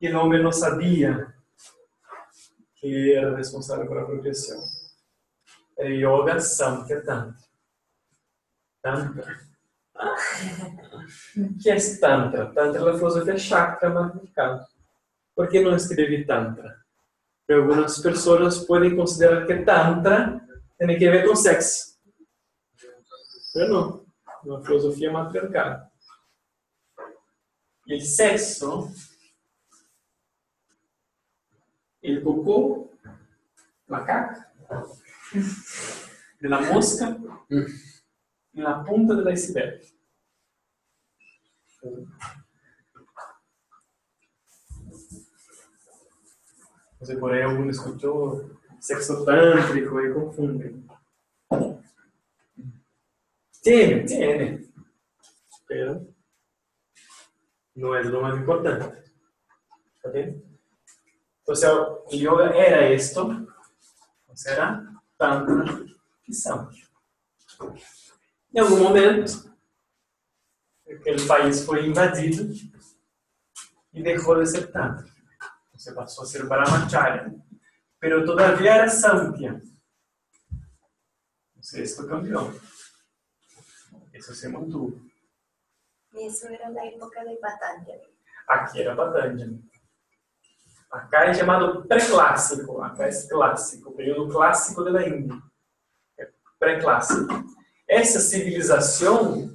e 0.00 0.08
o 0.08 0.18
homem 0.18 0.42
não 0.42 0.52
sabia 0.52 1.34
que 2.76 3.12
era 3.12 3.36
responsável 3.36 3.86
pela 3.86 4.06
proteção. 4.06 4.58
Era 5.76 5.90
Yoga 5.90 6.40
Samkhya 6.40 7.04
Tantra. 7.04 7.36
Que 11.62 11.70
é 11.70 11.76
Tantra? 12.00 12.52
Tantra 12.52 12.80
é 12.80 12.90
a 12.90 12.96
filosofia 12.96 13.38
chakra 13.38 13.90
matriarcal. 13.90 14.66
Por 15.34 15.48
que 15.48 15.60
não 15.60 15.76
escrevi 15.76 16.24
Tantra? 16.24 16.76
Porque 17.46 17.60
algumas 17.60 17.98
pessoas 17.98 18.58
podem 18.64 18.94
considerar 18.94 19.46
que 19.46 19.64
Tantra 19.64 20.40
tem 20.78 20.98
que 20.98 21.10
ver 21.10 21.26
com 21.26 21.34
sexo. 21.34 21.98
Mas 23.54 23.68
não. 23.68 24.04
É 24.44 24.48
uma 24.48 24.62
filosofia 24.62 25.12
matriarcal. 25.12 25.90
E 27.86 27.94
o 27.96 28.00
sexo 28.00 28.92
el 32.02 32.22
cocô, 32.22 32.90
de 36.40 36.48
la 36.48 36.60
mosca, 36.60 37.18
en 37.50 38.64
la 38.64 38.84
punta 38.84 39.14
del 39.14 39.32
iceberg. 39.32 39.82
Sé, 47.02 47.16
por 47.16 47.32
ahí 47.32 47.40
alguno 47.40 47.70
escuchó 47.70 48.50
sexo 48.78 49.24
tántrico 49.24 50.04
y 50.04 50.12
confunde. 50.12 50.82
Tiene, 53.62 54.04
tiene, 54.04 54.72
pero 55.66 56.06
no 57.74 57.96
es 57.96 58.06
lo 58.06 58.20
más 58.20 58.36
importante. 58.36 59.04
¿Está 59.96 60.10
bien? 60.10 60.44
Entonces, 61.38 61.70
el 62.10 62.20
yoga 62.20 62.50
era 62.50 62.88
esto, 62.88 63.30
entonces 64.20 64.52
era 64.52 65.02
Tantra 65.16 65.80
y 66.24 66.32
Samkhya. 66.32 66.86
Em 68.52 68.62
algum 68.62 68.82
momento, 68.82 69.49
aquele 70.92 71.26
país 71.26 71.64
foi 71.64 71.86
invadido 71.86 72.52
e 73.92 74.02
deixou 74.02 74.38
de 74.38 74.46
ser 74.46 74.70
Tantra. 74.70 75.06
Você 75.72 75.92
passou 75.92 76.24
a 76.24 76.26
ser 76.26 76.46
Brahmacharya, 76.46 77.34
pero 77.98 78.24
todavía 78.24 78.74
era 78.74 78.88
Samkhya. 78.88 79.60
Entonces, 81.50 81.90
esto 81.90 82.06
cambió. 82.06 82.52
Eso 84.12 84.34
se 84.34 84.48
mantuvo. 84.48 85.00
Eso 86.14 86.48
era 86.48 86.68
la 86.70 86.84
época 86.86 87.24
de 87.24 87.36
Patanjali. 87.36 88.02
Aqui 88.48 88.82
era 88.82 88.96
Patanjali. 88.96 89.62
Acá 90.90 91.26
é 91.26 91.34
chamado 91.34 91.86
pré-clássico, 91.86 92.82
acá 92.82 93.06
é 93.06 93.28
clássico, 93.28 93.92
período 93.92 94.28
clássico 94.28 94.82
da 94.84 95.06
Índia. 95.06 95.40
É 96.18 96.28
pré-clássico. 96.58 97.44
Essa 97.86 98.18
civilização, 98.18 99.48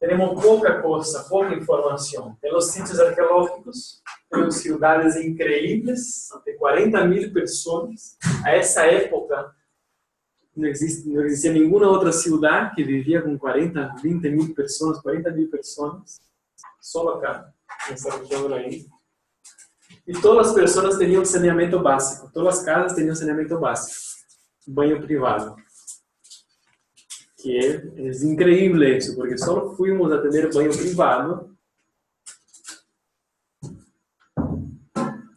temos 0.00 0.42
pouca 0.42 0.80
coisa, 0.80 1.24
pouca 1.24 1.54
informação. 1.54 2.34
Pelos 2.40 2.70
sítios 2.70 2.98
arqueológicos, 2.98 4.00
temos 4.30 4.56
cidades 4.56 5.14
incríveis, 5.16 6.32
até 6.32 6.52
40 6.54 7.04
mil 7.04 7.32
pessoas. 7.32 8.16
A 8.42 8.50
essa 8.50 8.86
época, 8.86 9.54
não, 10.56 10.66
existe, 10.66 11.50
nenhuma 11.50 11.86
outra 11.86 12.12
cidade 12.12 12.74
que 12.74 12.82
vivia 12.82 13.20
com 13.20 13.38
40, 13.38 13.96
20 14.02 14.30
mil 14.30 14.54
pessoas, 14.54 15.00
40 15.02 15.30
mil 15.32 15.50
pessoas. 15.50 16.18
Só 16.80 17.06
acá, 17.10 17.52
nessa 17.88 18.16
região 18.16 18.58
Índia. 18.58 18.86
E 20.06 20.12
todas 20.14 20.48
as 20.48 20.54
pessoas 20.54 20.98
tinham 20.98 21.24
saneamento 21.26 21.78
básico. 21.78 22.30
Todas 22.32 22.58
as 22.58 22.64
casas 22.64 22.96
tinham 22.96 23.14
saneamento 23.14 23.58
básico. 23.58 23.96
Banho 24.66 25.00
privado. 25.02 25.56
Que 27.40 27.56
é, 27.56 27.76
é 28.08 28.10
incrível 28.24 28.96
isso, 28.96 29.16
porque 29.16 29.38
só 29.38 29.74
fomos 29.74 30.12
a 30.12 30.20
ter 30.20 30.52
banho 30.52 30.76
privado 30.76 31.56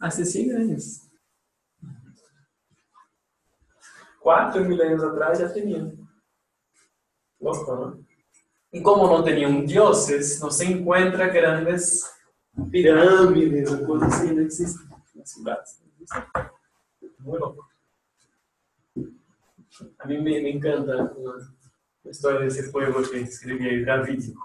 há 0.00 0.10
100 0.10 0.50
anos. 0.50 1.04
Quatro 4.20 4.64
mil 4.64 4.80
anos 4.82 5.02
atrás 5.02 5.38
já 5.38 5.52
tinham. 5.52 5.98
Louco, 7.40 7.74
não? 7.74 8.04
E 8.72 8.80
como 8.80 9.06
não 9.06 9.22
tinham 9.22 9.64
deuses, 9.64 10.40
não 10.40 10.50
se 10.50 10.64
encontra 10.64 11.28
grandes 11.28 12.02
pirâmides 12.70 13.70
ou 13.70 13.86
coisas 13.86 14.12
assim, 14.12 14.32
não 14.32 14.42
existem 14.42 14.88
nas 15.14 15.30
cidades. 15.30 15.82
Muito 17.20 17.40
louco. 17.40 17.68
A 19.98 20.06
mim 20.06 20.22
me, 20.22 20.40
me 20.40 20.52
encanta 20.52 21.12
uma, 21.12 21.54
uma 22.04 22.10
história 22.10 22.40
desse 22.40 22.70
poema 22.70 23.02
que 23.02 23.16
escrevi 23.18 23.68
aí, 23.68 23.84
Davídico. 23.84 24.40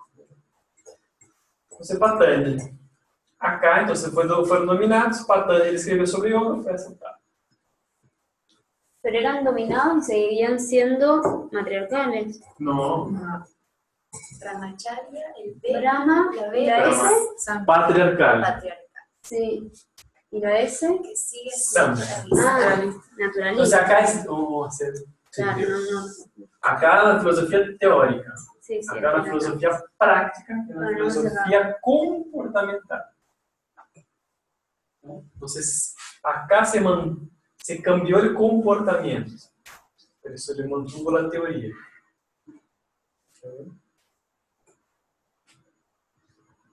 Você 1.77 1.97
Patanjali. 1.97 2.57
Acá, 3.39 3.83
então, 3.83 3.95
você 3.95 4.11
foi, 4.11 4.27
foram 4.45 4.65
nominados, 4.65 5.21
Patanjali 5.21 5.75
escreveu 5.75 6.07
sobre 6.07 6.29
yoga, 6.33 6.61
foi 6.63 6.73
aceptado. 6.73 7.17
Pero 9.01 9.15
eran 9.15 9.45
dominados 9.45 10.09
y 10.09 10.11
seguirían 10.11 10.59
siendo 10.59 11.49
matriarcales. 11.53 12.41
Não, 12.59 13.09
Brahmacharya, 14.41 15.33
el 15.37 15.55
B, 15.61 15.79
Brahma, 15.79 16.31
la 16.35 16.41
la 16.41 16.49
B, 16.49 16.65
Brahma. 16.65 17.11
S, 17.11 17.65
patriarcal. 17.65 18.41
patriarcal, 18.41 19.05
sí. 19.23 19.71
¿Y 20.31 20.39
la 20.41 20.59
S? 20.59 20.99
que 21.01 21.15
sigue 21.15 21.49
Sam. 21.51 21.95
siendo 21.95 22.35
la 22.35 22.73
Ah, 22.73 22.75
misma. 22.75 23.03
Entonces 23.17 23.17
naturalista. 23.17 23.77
acá 23.85 23.99
es, 23.99 24.25
vamos 24.25 24.65
a 24.65 24.67
hacer 24.67 24.93
Claro, 25.31 25.57
sentido. 25.59 25.79
no, 25.79 26.01
no. 26.37 26.47
Acá 26.61 27.03
la 27.03 27.19
filosofía 27.19 27.59
teórica, 27.79 28.33
Sí, 28.61 28.81
sí. 28.81 28.89
acá 28.89 29.01
la 29.11 29.17
entiendo. 29.17 29.39
filosofía 29.39 29.83
práctica, 29.97 30.53
que 30.65 30.71
es 30.73 30.77
la 30.77 30.87
Ah, 30.87 30.91
no, 30.91 30.97
filosofía 30.97 31.77
comportamental. 31.81 33.03
Entonces, 35.03 35.95
acá 36.23 36.65
se, 36.65 36.81
man- 36.81 37.29
se 37.57 37.81
cambió 37.81 38.19
el 38.19 38.33
comportamiento, 38.33 39.31
pero 40.21 40.35
eso 40.35 40.53
le 40.53 40.67
mantuvo 40.67 41.11
la 41.17 41.29
teoría. 41.29 41.73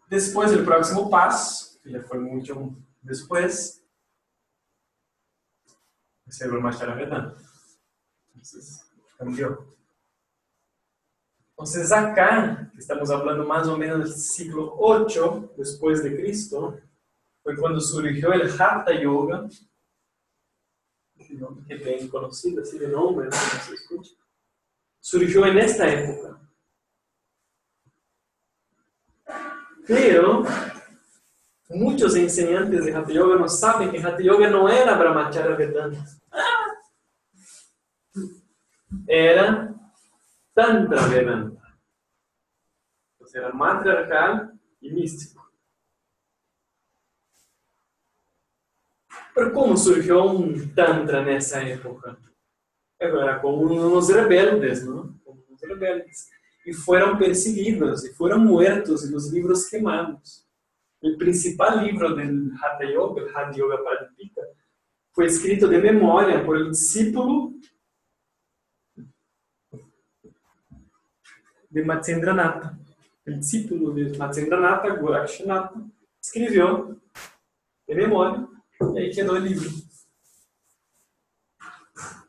Después, 0.08 0.52
el 0.52 0.64
próximo 0.64 1.10
paso, 1.10 1.78
que 1.82 1.92
ya 1.92 2.00
fue 2.02 2.18
mucho 2.18 2.74
después, 3.02 3.82
es 6.26 6.40
el 6.40 6.50
marchar 6.60 6.90
a 6.90 6.94
verdad. 6.94 7.36
Entonces, 8.46 8.88
cambió. 9.18 9.76
Entonces 11.50 11.90
acá, 11.90 12.70
estamos 12.78 13.10
hablando 13.10 13.44
más 13.44 13.66
o 13.66 13.76
menos 13.76 13.98
del 13.98 14.12
siglo 14.12 14.76
8 14.78 15.54
después 15.56 16.04
de 16.04 16.16
Cristo, 16.16 16.78
fue 17.42 17.56
cuando 17.56 17.80
surgió 17.80 18.32
el 18.32 18.48
Hatha 18.48 19.00
Yoga, 19.00 19.48
que 21.16 21.74
bien 21.74 22.08
conocido 22.08 22.62
así 22.62 22.78
de 22.78 22.88
nombre, 22.88 23.28
¿no? 23.28 23.36
No 23.36 23.60
se 23.64 23.74
escucha. 23.74 24.14
Surgió 25.00 25.46
en 25.46 25.58
esta 25.58 25.88
época. 25.88 26.40
Pero 29.88 30.44
muchos 31.70 32.14
enseñantes 32.14 32.84
de 32.84 32.94
Hatha 32.94 33.12
Yoga 33.12 33.36
no 33.36 33.48
saben 33.48 33.90
que 33.90 33.98
Hatha 33.98 34.22
Yoga 34.22 34.48
no 34.50 34.68
era 34.68 34.96
Brahmacharya 34.96 35.56
Vedanta. 35.56 36.04
Era 39.06 39.74
Tantra 40.54 41.06
Vedanta. 41.08 41.62
O 43.18 43.26
sea, 43.26 43.42
era 43.42 43.52
matriarcal 43.52 44.58
y 44.80 44.90
místico. 44.90 45.50
Pero 49.34 49.52
¿cómo 49.52 49.76
surgió 49.76 50.24
un 50.24 50.74
Tantra 50.74 51.22
en 51.22 51.28
esa 51.28 51.66
época? 51.68 52.16
Era 52.98 53.40
como 53.40 53.58
unos 53.58 54.08
rebeldes, 54.08 54.86
¿no? 54.86 55.20
Como 55.22 55.42
unos 55.48 55.60
rebeldes. 55.60 56.30
Y 56.64 56.72
fueron 56.72 57.18
perseguidos 57.18 58.04
y 58.06 58.08
fueron 58.14 58.44
muertos 58.44 59.06
y 59.06 59.12
los 59.12 59.30
libros 59.30 59.68
quemados. 59.68 60.46
El 61.00 61.16
principal 61.16 61.84
libro 61.84 62.14
del 62.14 62.50
Hatha 62.54 62.90
Yoga, 62.90 63.22
el 63.22 63.28
Hatha 63.28 63.52
Yoga 63.52 63.76
Pradipika, 63.84 64.40
fue 65.12 65.26
escrito 65.26 65.68
de 65.68 65.78
memoria 65.78 66.44
por 66.44 66.56
el 66.56 66.70
discípulo 66.70 67.52
de 71.76 71.84
Matsendranatha. 71.84 72.78
El 73.26 73.40
discípulo 73.40 73.90
de 73.92 74.16
Matsendranatha, 74.16 74.94
Gorakshanatha, 74.96 75.74
escribió 76.22 76.96
de 78.94 79.00
ahí 79.00 79.10
quedó 79.10 79.36
el 79.36 79.44
libro. 79.44 79.68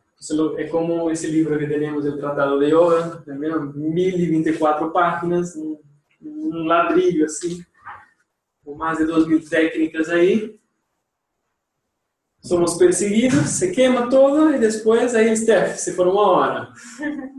Entonces, 0.10 0.36
lo- 0.38 0.58
es 0.58 0.70
como 0.70 1.10
ese 1.10 1.30
libro 1.30 1.58
que 1.58 1.66
tenemos 1.68 2.04
del 2.04 2.18
Tratado 2.20 2.60
de 2.60 2.72
Yoga, 2.72 3.24
también 3.26 3.72
1024 3.74 4.92
páginas, 4.92 5.56
un, 5.56 5.80
un 6.22 6.68
ladrillo 6.68 7.26
así, 7.26 7.64
com 8.66 8.76
mais 8.76 8.98
de 9.00 9.06
2.000 9.06 9.48
técnicas 9.50 10.10
aí. 10.10 10.60
Somos 12.42 12.76
perseguidos, 12.78 13.50
se 13.50 13.72
queima 13.72 14.10
todo 14.10 14.54
e 14.54 14.60
depois 14.60 15.16
aí, 15.16 15.36
Steph, 15.38 15.78
se 15.78 15.94
for 15.94 16.08
uma 16.08 16.22
hora. 16.22 16.74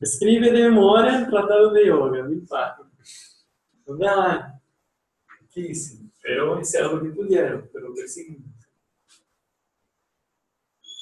Escreve 0.00 0.50
de 0.50 0.62
memória 0.62 1.28
Tratado 1.28 1.72
de 1.72 1.88
Yoga, 1.88 2.22
mil 2.22 2.46
páginas. 2.46 3.46
Ah, 4.06 4.58
riquísimo. 5.40 6.10
Pero 6.22 6.60
hicieron 6.60 6.96
lo 6.96 7.02
que 7.02 7.10
pudieron, 7.10 7.68
pero 7.72 7.94
perseguidos. 7.94 8.46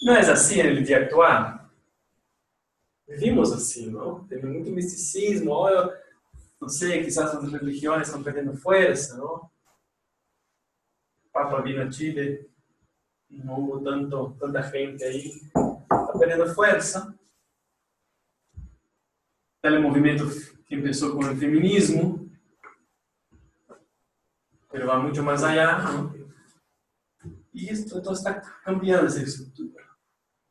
Não 0.03 0.15
é 0.15 0.21
assim 0.21 0.63
no 0.63 0.83
dia 0.83 1.05
atual? 1.05 1.69
Vivimos 3.09 3.53
assim, 3.53 3.91
não? 3.91 4.27
Tem 4.27 4.43
muito 4.43 4.71
misticismo, 4.71 5.51
olha, 5.51 5.93
não 6.61 6.69
sei, 6.69 7.03
quizás 7.03 7.35
as 7.35 7.53
religiões 7.53 8.09
estão 8.09 8.23
perdendo 8.23 8.57
força, 8.57 9.17
não? 9.17 9.51
Papa 11.33 11.61
vino 11.63 11.83
a 11.83 11.91
Chile, 11.91 12.49
não 13.29 13.61
hubo 13.61 13.83
tanto, 13.83 14.37
tanta 14.39 14.63
gente 14.63 15.05
aí, 15.05 15.27
está 15.27 16.19
perdendo 16.19 16.55
força. 16.55 17.15
Está 19.67 19.81
o 19.81 19.83
movimento 19.83 20.25
que 20.65 20.77
começou 20.77 21.11
com 21.11 21.19
o 21.19 21.37
feminismo, 21.37 22.31
mas 24.73 24.85
vai 24.85 25.03
muito 25.03 25.21
mais 25.25 25.43
allá, 25.43 25.83
não? 25.83 26.15
E 27.53 27.73
isso 27.73 27.99
então 27.99 28.13
está 28.13 28.41
cambiando 28.63 29.07
essa 29.07 29.21
estrutura. 29.21 29.85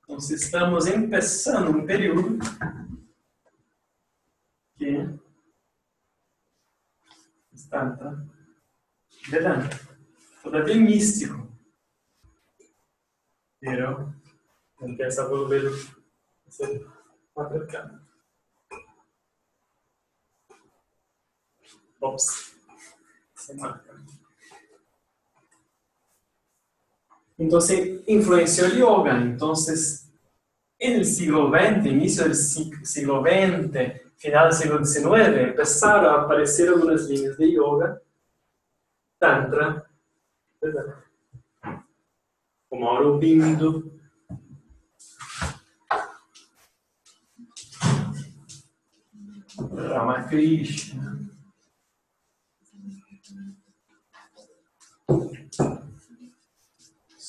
Então, 0.03 0.17
estamos 0.17 0.89
começando 0.89 1.69
um 1.69 1.85
período 1.85 2.39
que 4.77 5.17
está 7.53 7.91
tá, 7.91 8.25
Vedanta. 9.29 9.79
Todavía 10.43 10.75
místico. 10.75 11.49
Pero 13.61 14.13
empieza 14.81 15.23
a 15.23 15.29
volver 15.29 15.71
a 16.45 16.51
ser 16.51 16.85
Marca. 23.55 23.91
Entonces, 27.37 28.01
influenció 28.07 28.65
el 28.65 28.77
yoga. 28.77 29.17
Entonces, 29.21 30.09
en 30.79 30.93
el 30.93 31.05
XX, 31.49 31.85
inicio 31.87 32.23
del 32.23 32.33
sig- 32.33 32.83
siglo 32.85 33.21
XX, 33.21 34.01
final 34.17 34.49
del 34.49 34.53
siglo 34.57 34.85
XIX, 34.85 35.37
empezaron 35.49 36.05
a 36.05 36.21
aparecer 36.23 36.69
algunas 36.69 37.01
líneas 37.09 37.37
de 37.37 37.51
yoga, 37.51 38.01
tantra, 39.19 39.85
como 42.69 42.89
Aurobindo, 42.89 43.83
Ramakrishna. 49.57 51.34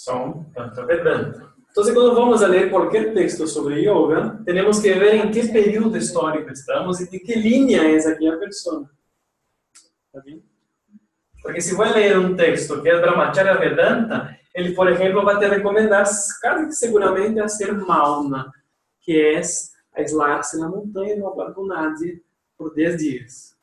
Son 0.06 0.52
Tantra 0.52 0.84
Vedanta. 0.84 1.52
Entonces, 1.68 1.92
cuando 1.92 2.14
vamos 2.14 2.40
a 2.40 2.48
leer 2.48 2.70
cualquier 2.70 3.12
texto 3.12 3.44
sobre 3.44 3.82
yoga, 3.82 4.40
tenemos 4.44 4.80
que 4.80 4.94
ver 4.94 5.16
en 5.16 5.30
qué 5.32 5.44
periodo 5.48 5.96
histórico 5.96 6.50
estamos 6.50 7.00
y 7.00 7.06
de 7.06 7.20
qué 7.20 7.34
línea 7.34 7.90
es 7.90 8.06
aquella 8.06 8.38
persona. 8.38 8.88
¿Está 10.06 10.20
bien? 10.24 10.42
Porque 11.42 11.60
si 11.60 11.74
voy 11.74 11.88
a 11.88 11.92
leer 11.92 12.18
un 12.18 12.36
texto 12.36 12.80
que 12.82 12.88
es 12.88 13.00
Brahmacharya 13.00 13.56
Vedanta, 13.56 14.38
ele, 14.54 14.72
por 14.74 14.88
exemplo, 14.88 15.24
vai 15.24 15.38
te 15.38 15.48
recomendar 15.48 16.06
casi 16.40 16.72
seguramente 16.72 17.40
hacer 17.40 17.74
mauna, 17.74 18.50
que 19.00 19.20
é 19.20 19.42
aislar-se 19.92 20.58
na 20.58 20.68
montanha 20.68 21.14
e 21.14 21.18
não 21.18 21.34
falar 21.34 21.52
com 21.52 21.66
nadie 21.66 22.22
por 22.56 22.72
10 22.72 22.96
dias. 22.96 23.55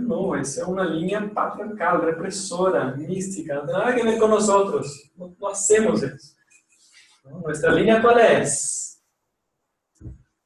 Não, 0.00 0.34
essa 0.34 0.62
é 0.62 0.64
uma 0.64 0.84
linha 0.84 1.28
patriarcal, 1.28 2.04
repressora, 2.04 2.96
mística, 2.96 3.54
não 3.54 3.66
tem 3.66 3.74
nada 3.74 3.90
a 3.90 3.94
ver 3.94 4.18
com 4.18 4.28
nós 4.28 4.48
outros. 4.48 5.10
Não, 5.16 5.34
não 5.38 5.48
hacemos 5.48 6.02
isso. 6.02 6.34
Nossa 7.24 7.68
linha 7.68 8.00
qual 8.00 8.18
é? 8.18 8.44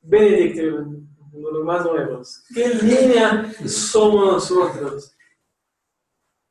Benedicto, 0.03 1.07
um 1.35 1.43
dos 1.43 1.65
mais 1.65 1.85
novos. 1.85 2.39
Que 2.55 2.69
linha 2.69 3.53
somos 3.67 4.33
nosotros? 4.33 5.17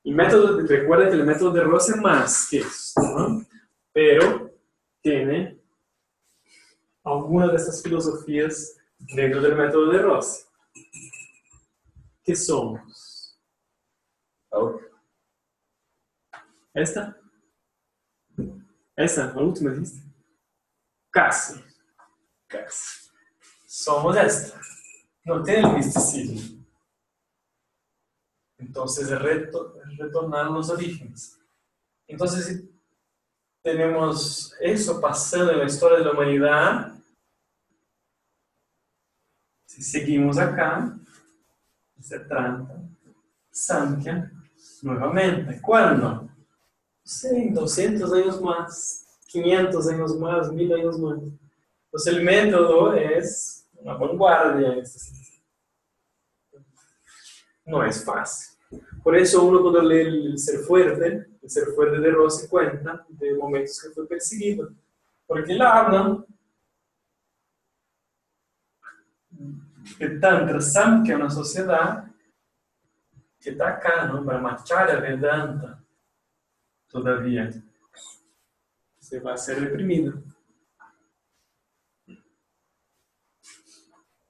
El 0.05 0.15
método, 0.15 0.65
recuerda 0.65 1.09
que 1.09 1.15
el 1.15 1.25
método 1.25 1.51
de 1.51 1.63
Ross 1.63 1.89
es 1.89 1.97
más 1.97 2.47
que 2.49 2.59
esto, 2.59 3.01
¿no? 3.01 3.45
Pero 3.93 4.51
tiene 5.01 5.59
algunas 7.03 7.49
de 7.51 7.57
estas 7.57 7.81
filosofías 7.81 8.77
dentro 8.99 9.41
del 9.41 9.55
método 9.55 9.91
de 9.91 9.99
Ross. 9.99 10.47
¿Qué 12.27 12.35
somos? 12.35 13.39
¿Esta? 16.73 17.17
¿Esta? 18.97 19.33
¿La 19.33 19.41
última 19.41 19.71
dijiste? 19.71 20.05
Casi. 21.09 21.63
Casi. 22.47 23.09
Somos 23.65 24.17
esta. 24.17 24.59
No 25.23 25.41
tiene 25.41 25.69
el 25.69 25.75
misticismo. 25.77 26.65
Entonces, 28.57 29.09
es 29.09 29.19
reto- 29.19 29.73
retornar 29.97 30.47
a 30.47 30.49
los 30.49 30.69
orígenes. 30.69 31.39
Entonces, 32.07 32.65
tenemos 33.63 34.53
eso 34.59 34.99
pasando 34.99 35.53
en 35.53 35.59
la 35.59 35.65
historia 35.65 35.99
de 35.99 36.03
la 36.03 36.11
humanidad. 36.11 36.93
Si 39.65 39.81
seguimos 39.81 40.37
acá, 40.37 40.97
se 42.07 42.19
trata 42.19 42.81
Samkhya 43.51 44.31
nuevamente. 44.81 45.59
¿Cuándo? 45.61 46.29
Sí, 47.03 47.49
200 47.49 48.13
años 48.13 48.41
más, 48.41 49.05
500 49.27 49.87
años 49.89 50.17
más, 50.17 50.51
1000 50.51 50.73
años 50.73 50.99
más. 50.99 51.19
Entonces 51.85 52.13
el 52.13 52.23
método 52.23 52.93
es 52.93 53.67
una 53.73 53.95
vanguardia 53.95 54.75
este. 54.75 54.99
No 57.65 57.83
es 57.83 58.05
fácil. 58.05 58.57
Por 59.03 59.17
eso 59.17 59.43
uno 59.43 59.61
cuando 59.61 59.81
lee 59.81 59.99
el 59.99 60.39
Ser 60.39 60.59
Fuerte, 60.61 61.27
el 61.41 61.49
Ser 61.49 61.67
Fuerte 61.75 61.99
de 61.99 62.11
Rossi 62.11 62.47
cuenta 62.47 63.05
de 63.09 63.33
momentos 63.35 63.81
que 63.81 63.89
fue 63.89 64.07
perseguido. 64.07 64.69
Porque 65.25 65.51
él 65.51 65.61
habla 65.61 66.23
de 69.99 70.19
Tantra 70.19 70.61
Samkhya, 70.61 71.15
una 71.15 71.29
sociedad 71.29 72.05
que 73.39 73.51
está 73.51 73.69
acá, 73.69 74.05
¿no? 74.05 74.23
Para 74.25 74.39
marchar 74.39 74.89
a 74.91 74.99
Vedanta 74.99 75.83
todavía. 76.87 77.51
Se 78.99 79.19
va 79.19 79.33
a 79.33 79.37
ser 79.37 79.61
reprimido. 79.61 80.21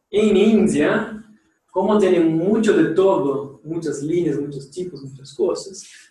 En 0.10 0.38
India, 0.38 1.24
como 1.70 1.98
tienen 1.98 2.38
mucho 2.38 2.76
de 2.76 2.94
todo, 2.94 3.60
muchas 3.64 4.02
líneas, 4.02 4.40
muchos 4.40 4.72
tipos, 4.72 5.02
muchas 5.02 5.34
cosas, 5.34 6.08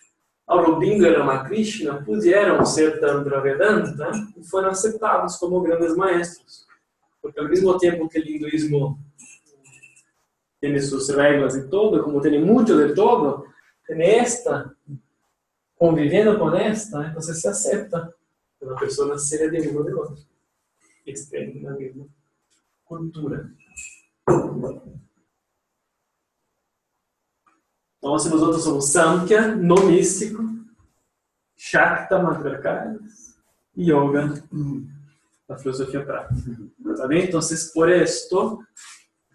Aurobindo 0.49 1.05
e 1.05 1.13
Ramakrishna 1.13 2.05
pudieron 2.05 2.65
ser 2.65 3.01
Tantra 3.01 3.41
Vedanta 3.41 4.11
y 4.33 4.41
fueron 4.43 4.71
aceptados 4.71 5.37
como 5.37 5.61
grandes 5.61 5.95
maestros. 5.97 6.66
Porque 7.21 7.39
al 7.39 7.49
mismo 7.49 7.77
tiempo 7.77 8.07
que 8.09 8.19
el 8.19 8.29
hinduismo 8.29 8.99
tiene 10.59 10.81
sus 10.81 11.13
reglas 11.13 11.57
y 11.57 11.69
todo, 11.69 12.03
como 12.03 12.21
tiene 12.21 12.39
mucho 12.39 12.77
de 12.77 12.93
todo, 12.93 13.45
tiene 13.85 14.17
esta, 14.17 14.75
conviviendo 15.77 16.37
con 16.39 16.55
esta, 16.55 17.07
entonces 17.07 17.41
se 17.41 17.49
acepta 17.49 18.13
que 18.59 18.65
una 18.65 18.75
persona 18.75 19.17
sea 19.17 19.47
de 19.49 19.69
uno 19.69 19.83
de 19.83 19.93
otro, 19.93 20.17
que 21.03 21.11
estén 21.11 21.57
en 21.57 21.63
la 21.63 21.71
misma 21.71 22.05
cultura. 22.83 23.49
Entonces 28.01 28.31
nosotros 28.31 28.63
somos 28.63 28.91
Samkhya, 28.91 29.55
no 29.55 29.75
místico, 29.75 30.43
Shakta, 31.55 32.21
matriarcales, 32.21 33.37
y 33.75 33.85
Yoga, 33.87 34.33
la 35.47 35.57
filosofía 35.57 36.05
práctica. 36.05 36.51
¿Está? 36.91 37.07
Entonces, 37.11 37.71
por 37.73 37.89
esto, 37.89 38.59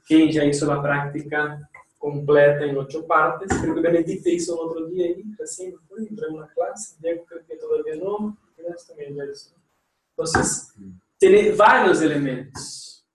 quem 0.06 0.30
já 0.32 0.44
hizo 0.44 0.70
a 0.70 0.82
prática 0.82 1.68
completa 1.98 2.66
em 2.66 2.76
oito 2.76 3.04
partes, 3.04 3.48
creo 3.60 3.74
que 3.74 3.80
Benedicta 3.80 4.28
hizo 4.28 4.56
no 4.56 4.62
outro 4.62 4.90
dia 4.90 5.06
aí, 5.06 5.24
recién 5.38 5.72
entró 5.98 6.28
en 6.28 6.34
una 6.34 6.48
clase, 6.48 6.96
Diego 7.00 7.24
creo 7.26 7.44
que 7.44 7.56
todavía 7.56 7.94
no, 7.96 8.36
también 8.88 9.14
ya 9.14 9.24
hizo. 9.24 9.54
Entonces, 10.10 10.74
tem 11.18 11.54
vários 11.54 12.02
elementos. 12.02 13.06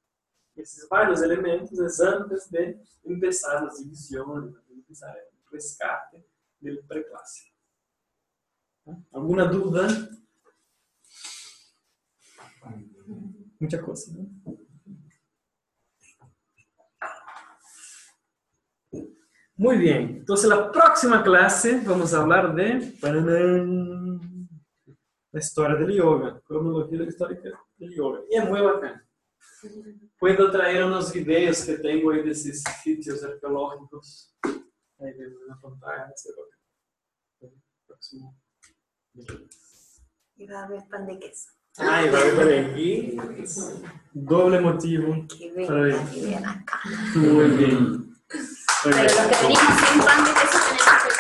Esses 0.56 0.88
vários 0.90 1.22
elementos 1.22 1.78
é 1.78 2.08
antes 2.08 2.50
de 2.50 2.80
começar 3.04 3.64
as 3.64 3.78
divisões, 3.78 4.56
começar 4.86 5.14
o 5.14 5.54
rescate 5.54 6.24
do 6.62 6.84
pré-clássico. 6.84 7.56
Alguma 9.12 9.46
dúvida? 9.46 9.88
Muita 13.60 13.82
coisa, 13.82 14.12
né? 14.14 14.28
Muy 19.60 19.78
bien, 19.80 20.18
entonces 20.20 20.48
la 20.48 20.72
próxima 20.72 21.24
clase 21.24 21.82
vamos 21.84 22.14
a 22.14 22.22
hablar 22.22 22.54
de 22.54 22.94
la 25.32 25.40
historia 25.40 25.76
del 25.76 25.96
yoga, 25.96 26.40
cronología 26.46 27.02
histórica 27.04 27.50
del 27.76 27.96
yoga. 27.96 28.20
Y 28.30 28.38
es 28.38 28.48
muy 28.48 28.62
bacana. 28.62 29.04
Puedo 30.20 30.52
traer 30.52 30.84
unos 30.84 31.12
videos 31.12 31.66
que 31.66 31.80
tengo 31.80 32.12
ahí 32.12 32.22
de 32.22 32.32
esos 32.32 32.62
sitios 32.84 33.24
arqueológicos. 33.24 34.38
Ahí 34.44 35.14
vemos 35.14 35.42
en 35.42 35.48
la 35.48 35.60
pantalla. 35.60 36.14
próximo. 37.88 38.40
Y 40.36 40.46
va 40.46 40.60
a 40.62 40.66
haber 40.66 40.88
pan 40.88 41.08
de 41.08 41.18
queso. 41.18 41.57
Ay, 41.78 42.10
va 42.10 42.20
a 42.20 42.24
ver 42.46 42.66
aquí. 42.72 43.18
Doble 44.14 44.60
motivo. 44.62 45.26
Que 45.28 45.66
Para 45.68 45.82
ver. 45.82 45.96
vean 46.16 46.46
acá. 46.46 46.80
Muy 47.16 47.46
bien. 47.52 48.16
Pero 48.84 48.96
bien. 48.96 49.06
los 49.06 49.28
que 49.28 49.36
venimos 49.44 49.64
sin 49.90 50.02
pan 50.02 50.24
de 50.26 50.32
queso 50.32 50.60
tenemos 50.68 51.04
que 51.04 51.17